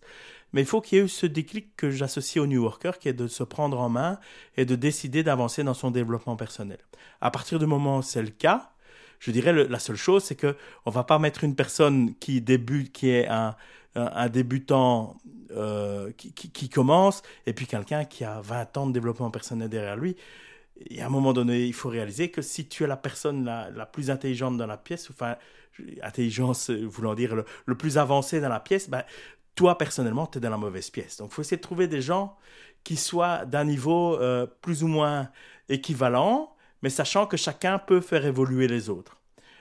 Mais 0.54 0.62
il 0.62 0.68
faut 0.68 0.80
qu'il 0.80 0.98
y 0.98 1.02
ait 1.02 1.06
eu 1.06 1.10
ce 1.10 1.26
déclic 1.26 1.76
que 1.76 1.92
j'associe 1.92 2.42
au 2.42 2.48
New 2.48 2.64
Worker, 2.64 3.00
qui 3.00 3.10
est 3.10 3.14
de 3.14 3.28
se 3.28 3.44
prendre 3.44 3.80
en 3.80 3.90
main 3.90 4.20
et 4.56 4.64
de 4.64 4.76
décider 4.76 5.22
d'avancer 5.22 5.64
dans 5.64 5.74
son 5.74 5.92
développement 5.92 6.38
personnel. 6.38 6.80
À 7.20 7.32
partir 7.32 7.60
du 7.60 7.66
moment 7.66 7.98
où 7.98 8.02
c'est 8.02 8.22
le 8.22 8.30
cas, 8.30 8.72
je 9.20 9.32
dirais 9.32 9.52
la 9.52 9.80
seule 9.80 9.96
chose, 9.98 10.24
c'est 10.24 10.36
que 10.36 10.56
on 10.86 10.92
va 10.92 11.04
pas 11.04 11.20
mettre 11.20 11.44
une 11.44 11.56
personne 11.56 12.16
qui 12.16 12.40
débute, 12.40 12.94
qui 12.94 13.10
est 13.10 13.28
un, 13.28 13.56
un, 13.98 14.30
débutant 14.30 15.18
euh, 15.52 16.12
qui, 16.14 16.70
commence, 16.70 17.22
et 17.46 17.54
puis 17.54 17.68
quelqu'un 17.68 18.06
qui 18.06 18.24
a 18.24 18.42
20 18.42 18.78
ans 18.78 18.88
de 18.88 18.94
développement 18.94 19.32
personnel 19.32 19.70
derrière 19.70 19.98
lui. 19.98 20.16
Et 20.90 21.02
à 21.02 21.08
un 21.08 21.10
moment 21.10 21.34
donné, 21.34 21.66
il 21.66 21.74
faut 21.74 21.90
réaliser 21.90 22.30
que 22.30 22.42
si 22.42 22.68
tu 22.68 22.84
es 22.84 22.88
la 22.88 22.98
personne 22.98 23.46
la, 23.46 23.70
la 23.72 23.86
plus 23.86 24.12
intelligente 24.12 24.58
dans 24.58 24.68
la 24.68 24.78
pièce, 24.78 25.10
enfin, 25.10 25.36
intelligence 26.04 26.70
voulant 26.70 27.16
dire 27.16 27.36
le, 27.36 27.46
le 27.66 27.76
plus 27.76 27.98
avancé 27.98 28.40
dans 28.40 28.50
la 28.50 28.60
pièce, 28.60 28.90
ben, 28.90 29.04
toi, 29.58 29.78
personnellement, 29.78 30.28
tu 30.28 30.38
es 30.38 30.42
dans 30.42 30.52
la 30.52 30.58
mauvaise 30.58 30.90
pièce. 30.92 31.18
Donc, 31.18 31.32
il 31.32 31.34
faut 31.34 31.42
essayer 31.42 31.58
de 31.58 31.62
trouver 31.62 31.88
des 31.88 32.02
gens 32.02 32.38
qui 32.84 32.96
soient 32.96 33.44
d'un 33.44 33.66
niveau 33.66 34.16
euh, 34.22 34.46
plus 34.62 34.84
ou 34.84 34.88
moins 34.88 35.30
équivalent, 35.68 36.56
mais 36.84 36.90
sachant 36.90 37.26
que 37.26 37.36
chacun 37.36 37.80
peut 37.80 38.00
faire 38.00 38.26
évoluer 38.26 38.68
les 38.68 38.90
autres. 38.90 39.18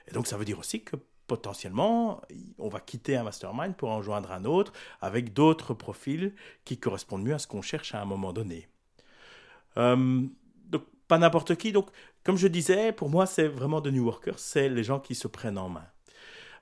Et 0.07 0.13
donc, 0.13 0.27
ça 0.27 0.37
veut 0.37 0.45
dire 0.45 0.59
aussi 0.59 0.85
que 0.85 0.97
potentiellement, 1.27 2.23
on 2.59 2.69
va 2.69 2.81
quitter 2.81 3.17
un 3.17 3.25
mastermind 3.25 3.75
pour 3.75 3.91
en 3.91 4.03
joindre 4.03 4.33
un 4.33 4.45
autre 4.45 4.73
avec 5.01 5.33
d'autres 5.33 5.75
profils 5.75 6.35
qui 6.65 6.79
correspondent 6.79 7.25
mieux 7.25 7.35
à 7.35 7.39
ce 7.39 7.47
qu'on 7.47 7.63
cherche 7.63 7.95
à 7.95 8.01
un 8.01 8.05
moment 8.05 8.33
donné. 8.33 8.69
Euh, 9.77 10.23
donc, 10.67 10.83
pas 11.09 11.19
n'importe 11.19 11.57
qui. 11.57 11.73
Donc, 11.73 11.89
comme 12.25 12.37
je 12.37 12.49
disais, 12.49 12.93
pour 12.93 13.11
moi, 13.11 13.27
c'est 13.27 13.49
vraiment 13.49 13.81
de 13.81 13.91
New 13.91 14.05
Workers, 14.05 14.39
c'est 14.39 14.69
les 14.69 14.85
gens 14.85 15.01
qui 15.01 15.15
se 15.15 15.29
prennent 15.29 15.59
en 15.59 15.69
main. 15.69 15.87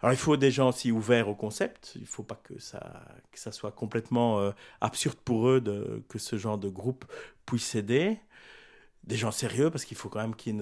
Alors 0.04 0.12
il 0.12 0.18
faut 0.18 0.36
des 0.36 0.50
gens 0.50 0.68
aussi 0.68 0.92
ouverts 0.92 1.30
au 1.30 1.34
concept, 1.34 1.92
il 1.94 2.02
ne 2.02 2.06
faut 2.06 2.22
pas 2.22 2.34
que 2.34 2.58
ça, 2.58 3.06
que 3.32 3.38
ça 3.38 3.52
soit 3.52 3.72
complètement 3.72 4.38
euh, 4.38 4.50
absurde 4.82 5.16
pour 5.24 5.48
eux 5.48 5.64
que 6.10 6.18
ce 6.18 6.36
genre 6.36 6.58
de 6.58 6.68
groupe 6.68 7.06
puisse 7.46 7.74
aider. 7.74 8.18
Des 9.04 9.16
gens 9.16 9.30
sérieux, 9.30 9.70
parce 9.70 9.86
qu'il 9.86 9.96
faut 9.96 10.10
quand 10.10 10.20
même 10.20 10.36
qu'il 10.36 10.60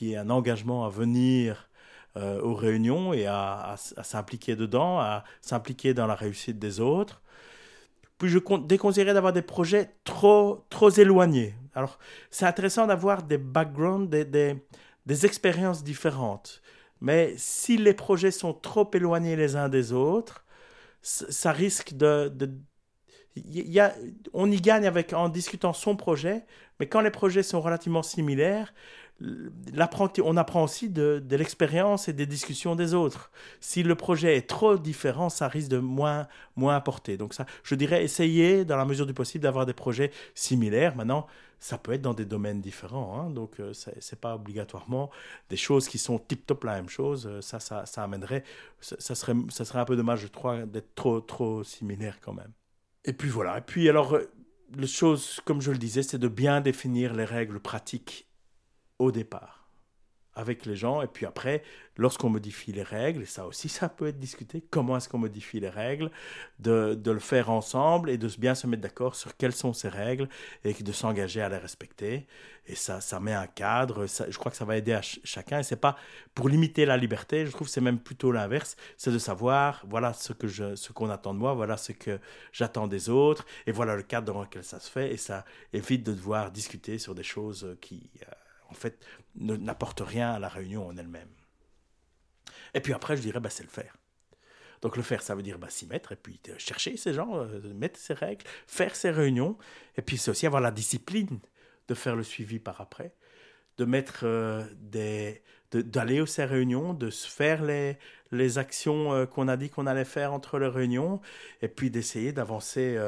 y, 0.00 0.12
ait 0.12 0.16
un 0.16 0.30
engagement 0.30 0.84
à 0.84 0.88
venir 0.88 1.69
euh, 2.16 2.40
aux 2.40 2.54
réunions 2.54 3.12
et 3.12 3.26
à, 3.26 3.76
s'impliquer 4.02 4.56
dedans, 4.56 4.98
à 4.98 5.22
s'impliquer 5.40 5.94
dans 5.94 6.08
la 6.08 6.16
réussite 6.16 6.58
des 6.58 6.80
autres. 6.80 7.22
Puis 8.18 8.28
je 8.28 8.38
déconseillerais 8.66 9.14
d'avoir 9.14 9.32
des 9.32 9.42
projets 9.42 9.94
trop, 10.02 10.66
trop 10.70 10.90
éloignés. 10.90 11.54
Alors 11.72 12.00
c'est 12.30 12.46
intéressant 12.46 12.88
d'avoir 12.88 13.22
des 13.22 13.38
backgrounds, 13.38 14.10
des, 14.10 14.24
des, 14.24 15.24
expériences 15.24 15.84
différentes. 15.84 16.62
Mais 17.00 17.32
si 17.36 17.76
les 17.76 17.94
projets 17.94 18.32
sont 18.32 18.54
trop 18.54 18.90
éloignés 18.92 19.36
les 19.36 19.54
uns 19.54 19.68
des 19.68 19.92
autres, 19.92 20.44
ça 21.02 21.52
risque 21.52 21.94
de... 21.94 22.32
y 23.36 23.78
a, 23.78 23.94
on 24.32 24.50
y 24.50 24.60
gagne 24.60 24.86
avec, 24.86 25.12
en 25.12 25.28
discutant 25.28 25.72
son 25.72 25.94
projet, 25.94 26.44
mais 26.80 26.88
quand 26.88 27.00
les 27.02 27.10
projets 27.10 27.44
sont 27.44 27.60
relativement 27.60 28.02
similaires, 28.02 28.74
on 29.20 30.36
apprend 30.36 30.64
aussi 30.64 30.88
de, 30.88 31.22
l'expérience 31.30 32.08
et 32.08 32.12
des 32.12 32.26
discussions 32.26 32.74
des 32.74 32.94
autres. 32.94 33.30
Si 33.60 33.82
le 33.82 33.94
projet 33.94 34.36
est 34.36 34.48
trop 34.48 34.76
différent, 34.76 35.28
ça 35.28 35.48
risque 35.48 35.68
de 35.68 35.78
moins, 35.78 36.26
moins 36.56 36.76
apporter. 36.76 37.16
Donc 37.16 37.34
ça, 37.34 37.46
je 37.62 37.74
dirais, 37.74 38.02
essayer, 38.02 38.64
dans 38.64 38.76
la 38.76 38.84
mesure 38.84 39.06
du 39.06 39.14
possible, 39.14 39.42
d'avoir 39.42 39.66
des 39.66 39.72
projets 39.72 40.10
similaires. 40.34 40.96
Maintenant, 40.96 41.26
ça 41.58 41.76
peut 41.76 41.92
être 41.92 42.02
dans 42.02 42.14
des 42.14 42.24
domaines 42.24 42.60
différents. 42.60 43.20
Hein, 43.20 43.30
donc, 43.30 43.60
euh, 43.60 43.74
ce 43.74 43.90
n'est 43.90 44.18
pas 44.20 44.34
obligatoirement 44.34 45.10
des 45.50 45.56
choses 45.56 45.88
qui 45.88 45.98
sont 45.98 46.18
tip-top 46.18 46.64
la 46.64 46.76
même 46.76 46.88
chose. 46.88 47.26
Euh, 47.26 47.42
ça, 47.42 47.60
ça, 47.60 47.84
ça 47.84 48.02
amènerait. 48.02 48.44
Ça, 48.80 49.14
serait, 49.14 49.34
ça 49.50 49.66
serait 49.66 49.80
un 49.80 49.84
peu 49.84 49.96
dommage, 49.96 50.20
je 50.20 50.28
crois, 50.28 50.64
d'être 50.64 50.94
trop, 50.94 51.20
trop 51.20 51.62
similaire 51.62 52.18
quand 52.22 52.32
même. 52.32 52.52
Et 53.04 53.12
puis 53.12 53.28
voilà. 53.28 53.58
Et 53.58 53.62
puis, 53.62 53.88
alors, 53.90 54.14
euh, 54.14 54.30
la 54.74 54.86
chose, 54.86 55.40
comme 55.44 55.60
je 55.60 55.70
le 55.70 55.78
disais, 55.78 56.02
c'est 56.02 56.18
de 56.18 56.28
bien 56.28 56.62
définir 56.62 57.14
les 57.14 57.24
règles 57.24 57.60
pratiques 57.60 58.29
au 59.00 59.10
départ 59.10 59.60
avec 60.34 60.66
les 60.66 60.76
gens. 60.76 61.02
Et 61.02 61.06
puis 61.06 61.26
après, 61.26 61.62
lorsqu'on 61.96 62.30
modifie 62.30 62.72
les 62.72 62.82
règles, 62.82 63.22
et 63.22 63.26
ça 63.26 63.46
aussi, 63.46 63.68
ça 63.68 63.88
peut 63.88 64.06
être 64.06 64.18
discuté, 64.18 64.62
comment 64.70 64.96
est-ce 64.96 65.08
qu'on 65.08 65.18
modifie 65.18 65.60
les 65.60 65.68
règles, 65.68 66.10
de, 66.58 66.94
de, 66.94 67.10
le 67.10 67.18
faire 67.18 67.50
ensemble 67.50 68.10
et 68.10 68.18
de 68.18 68.28
bien 68.38 68.54
se 68.54 68.66
mettre 68.66 68.82
d'accord 68.82 69.14
sur 69.16 69.36
quelles 69.36 69.52
sont 69.52 69.72
ces 69.72 69.88
règles 69.88 70.28
et 70.64 70.72
de 70.72 70.92
s'engager 70.92 71.42
à 71.42 71.48
les 71.48 71.58
respecter. 71.58 72.26
Et 72.66 72.76
ça, 72.76 73.00
ça 73.00 73.18
met 73.18 73.32
un 73.32 73.48
cadre, 73.48 74.06
je 74.06 74.38
crois 74.38 74.52
que 74.52 74.56
ça 74.56 74.64
va 74.64 74.76
aider 74.76 74.92
à 74.92 75.02
chacun. 75.02 75.58
Et 75.58 75.62
c'est 75.62 75.76
pas 75.76 75.96
pour 76.34 76.48
limiter 76.48 76.86
la 76.86 76.96
liberté, 76.96 77.44
je 77.44 77.50
trouve 77.50 77.66
que 77.66 77.72
c'est 77.72 77.80
même 77.80 77.98
plutôt 77.98 78.30
l'inverse, 78.30 78.76
c'est 78.96 79.10
de 79.10 79.18
savoir, 79.18 79.84
voilà 79.88 80.12
ce 80.12 80.32
que 80.32 80.46
je, 80.46 80.76
ce 80.76 80.92
qu'on 80.92 81.10
attend 81.10 81.34
de 81.34 81.40
moi, 81.40 81.54
voilà 81.54 81.76
ce 81.76 81.92
que 81.92 82.20
j'attends 82.52 82.86
des 82.86 83.08
autres, 83.08 83.44
et 83.66 83.72
voilà 83.72 83.96
le 83.96 84.02
cadre 84.02 84.32
dans 84.32 84.40
lequel 84.40 84.62
ça 84.62 84.78
se 84.78 84.88
fait, 84.88 85.12
et 85.12 85.16
ça 85.16 85.44
évite 85.72 86.04
de 86.06 86.12
devoir 86.12 86.52
discuter 86.52 86.98
sur 86.98 87.14
des 87.14 87.24
choses 87.24 87.76
qui... 87.80 88.08
Euh, 88.22 88.39
en 88.70 88.74
fait, 88.74 89.04
n'apporte 89.34 90.00
rien 90.00 90.30
à 90.32 90.38
la 90.38 90.48
réunion 90.48 90.86
en 90.86 90.96
elle-même. 90.96 91.28
Et 92.74 92.80
puis 92.80 92.92
après, 92.92 93.16
je 93.16 93.22
dirais, 93.22 93.40
bah, 93.40 93.50
c'est 93.50 93.64
le 93.64 93.68
faire. 93.68 93.96
Donc 94.82 94.96
le 94.96 95.02
faire, 95.02 95.22
ça 95.22 95.34
veut 95.34 95.42
dire 95.42 95.58
bah, 95.58 95.68
s'y 95.68 95.86
mettre 95.86 96.12
et 96.12 96.16
puis 96.16 96.40
chercher 96.58 96.96
ces 96.96 97.12
gens, 97.12 97.36
euh, 97.36 97.60
mettre 97.74 97.98
ces 97.98 98.14
règles, 98.14 98.44
faire 98.66 98.96
ces 98.96 99.10
réunions. 99.10 99.58
Et 99.96 100.02
puis 100.02 100.16
c'est 100.16 100.30
aussi 100.30 100.46
avoir 100.46 100.62
la 100.62 100.70
discipline 100.70 101.40
de 101.88 101.94
faire 101.94 102.16
le 102.16 102.22
suivi 102.22 102.58
par 102.58 102.80
après, 102.80 103.14
de 103.76 103.84
mettre 103.84 104.20
euh, 104.22 104.64
des, 104.76 105.42
d'aller 105.72 106.20
aux 106.20 106.26
ces 106.26 106.44
réunions, 106.44 106.94
de 106.94 107.10
se 107.10 107.28
faire 107.28 107.62
les, 107.62 107.98
les 108.32 108.58
actions 108.58 109.12
euh, 109.12 109.26
qu'on 109.26 109.48
a 109.48 109.56
dit 109.56 109.68
qu'on 109.68 109.86
allait 109.86 110.04
faire 110.04 110.32
entre 110.32 110.58
les 110.58 110.68
réunions, 110.68 111.20
et 111.60 111.68
puis 111.68 111.90
d'essayer 111.90 112.32
d'avancer 112.32 112.98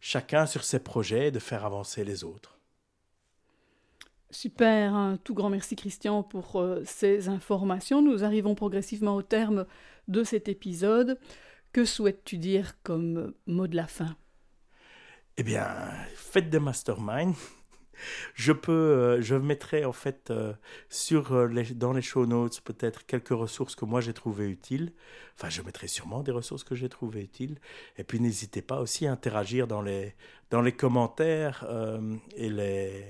chacun 0.00 0.46
sur 0.46 0.64
ses 0.64 0.78
projets, 0.78 1.30
de 1.30 1.38
faire 1.38 1.64
avancer 1.64 2.04
les 2.04 2.22
autres. 2.22 2.55
Super, 4.30 4.94
un 4.94 5.16
tout 5.18 5.34
grand 5.34 5.50
merci 5.50 5.76
Christian 5.76 6.22
pour 6.22 6.56
euh, 6.56 6.82
ces 6.84 7.28
informations. 7.28 8.02
Nous 8.02 8.24
arrivons 8.24 8.54
progressivement 8.54 9.14
au 9.14 9.22
terme 9.22 9.66
de 10.08 10.24
cet 10.24 10.48
épisode. 10.48 11.18
Que 11.72 11.84
souhaites-tu 11.84 12.38
dire 12.38 12.74
comme 12.82 13.34
mot 13.46 13.66
de 13.66 13.76
la 13.76 13.86
fin? 13.86 14.16
Eh 15.36 15.42
bien, 15.42 15.68
faites 16.14 16.50
des 16.50 16.58
masterminds, 16.58 17.34
je 18.34 18.52
peux, 18.52 18.72
euh, 18.72 19.22
je 19.22 19.34
mettrai 19.34 19.84
en 19.84 19.92
fait 19.92 20.30
euh, 20.30 20.52
sur 20.88 21.32
euh, 21.32 21.46
les, 21.46 21.64
dans 21.74 21.92
les 21.92 22.02
show 22.02 22.26
notes 22.26 22.60
peut-être 22.60 23.06
quelques 23.06 23.28
ressources 23.28 23.74
que 23.74 23.84
moi 23.84 24.00
j'ai 24.00 24.12
trouvées 24.12 24.48
utiles. 24.48 24.92
Enfin, 25.34 25.50
je 25.50 25.62
mettrai 25.62 25.88
sûrement 25.88 26.22
des 26.22 26.32
ressources 26.32 26.64
que 26.64 26.74
j'ai 26.74 26.88
trouvées 26.88 27.22
utiles. 27.22 27.58
Et 27.98 28.04
puis 28.04 28.20
n'hésitez 28.20 28.62
pas 28.62 28.80
aussi 28.80 29.06
à 29.06 29.12
interagir 29.12 29.66
dans 29.66 29.82
les 29.82 30.14
dans 30.50 30.62
les 30.62 30.72
commentaires 30.72 31.66
et 32.36 32.48
les 32.48 33.04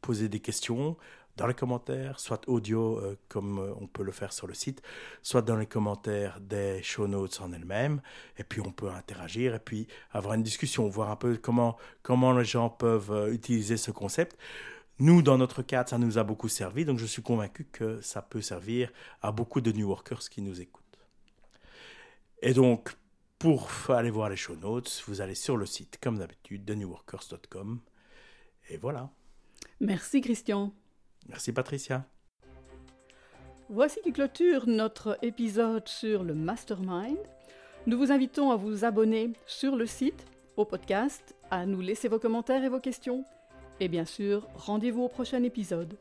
poser 0.00 0.28
des 0.28 0.40
questions 0.40 0.96
dans 1.36 1.46
les 1.46 1.54
commentaires, 1.54 2.20
soit 2.20 2.46
audio 2.48 2.98
euh, 2.98 3.16
comme 3.28 3.58
euh, 3.58 3.72
on 3.80 3.86
peut 3.86 4.02
le 4.02 4.12
faire 4.12 4.32
sur 4.32 4.46
le 4.46 4.54
site, 4.54 4.82
soit 5.22 5.42
dans 5.42 5.56
les 5.56 5.66
commentaires 5.66 6.40
des 6.40 6.82
show 6.82 7.06
notes 7.06 7.40
en 7.40 7.52
elles-mêmes. 7.52 8.02
Et 8.38 8.44
puis 8.44 8.60
on 8.60 8.70
peut 8.70 8.90
interagir 8.90 9.54
et 9.54 9.58
puis 9.58 9.86
avoir 10.10 10.34
une 10.34 10.42
discussion, 10.42 10.88
voir 10.88 11.10
un 11.10 11.16
peu 11.16 11.36
comment, 11.36 11.76
comment 12.02 12.32
les 12.32 12.44
gens 12.44 12.68
peuvent 12.68 13.12
euh, 13.12 13.32
utiliser 13.32 13.76
ce 13.76 13.90
concept. 13.90 14.36
Nous, 14.98 15.22
dans 15.22 15.38
notre 15.38 15.62
cadre, 15.62 15.88
ça 15.88 15.98
nous 15.98 16.18
a 16.18 16.22
beaucoup 16.22 16.48
servi, 16.48 16.84
donc 16.84 16.98
je 16.98 17.06
suis 17.06 17.22
convaincu 17.22 17.64
que 17.64 18.00
ça 18.02 18.20
peut 18.22 18.42
servir 18.42 18.92
à 19.22 19.32
beaucoup 19.32 19.60
de 19.60 19.72
New 19.72 19.88
Workers 19.88 20.28
qui 20.28 20.42
nous 20.42 20.60
écoutent. 20.60 20.82
Et 22.42 22.52
donc, 22.52 22.94
pour 23.38 23.68
aller 23.88 24.10
voir 24.10 24.28
les 24.28 24.36
show 24.36 24.54
notes, 24.54 25.02
vous 25.08 25.20
allez 25.20 25.34
sur 25.34 25.56
le 25.56 25.66
site, 25.66 25.98
comme 26.00 26.18
d'habitude, 26.18 26.64
de 26.64 26.74
newworkers.com. 26.74 27.80
Et 28.68 28.76
voilà. 28.76 29.10
Merci 29.80 30.20
Christian. 30.20 30.72
Merci 31.28 31.52
Patricia. 31.52 32.04
Voici 33.68 34.00
qui 34.02 34.12
clôture 34.12 34.66
notre 34.66 35.18
épisode 35.22 35.88
sur 35.88 36.24
le 36.24 36.34
mastermind. 36.34 37.16
Nous 37.86 37.96
vous 37.96 38.12
invitons 38.12 38.50
à 38.50 38.56
vous 38.56 38.84
abonner 38.84 39.32
sur 39.46 39.76
le 39.76 39.86
site, 39.86 40.26
au 40.56 40.64
podcast, 40.64 41.34
à 41.50 41.64
nous 41.64 41.80
laisser 41.80 42.08
vos 42.08 42.18
commentaires 42.18 42.64
et 42.64 42.68
vos 42.68 42.80
questions. 42.80 43.24
Et 43.80 43.88
bien 43.88 44.04
sûr, 44.04 44.46
rendez-vous 44.54 45.02
au 45.02 45.08
prochain 45.08 45.42
épisode. 45.42 45.96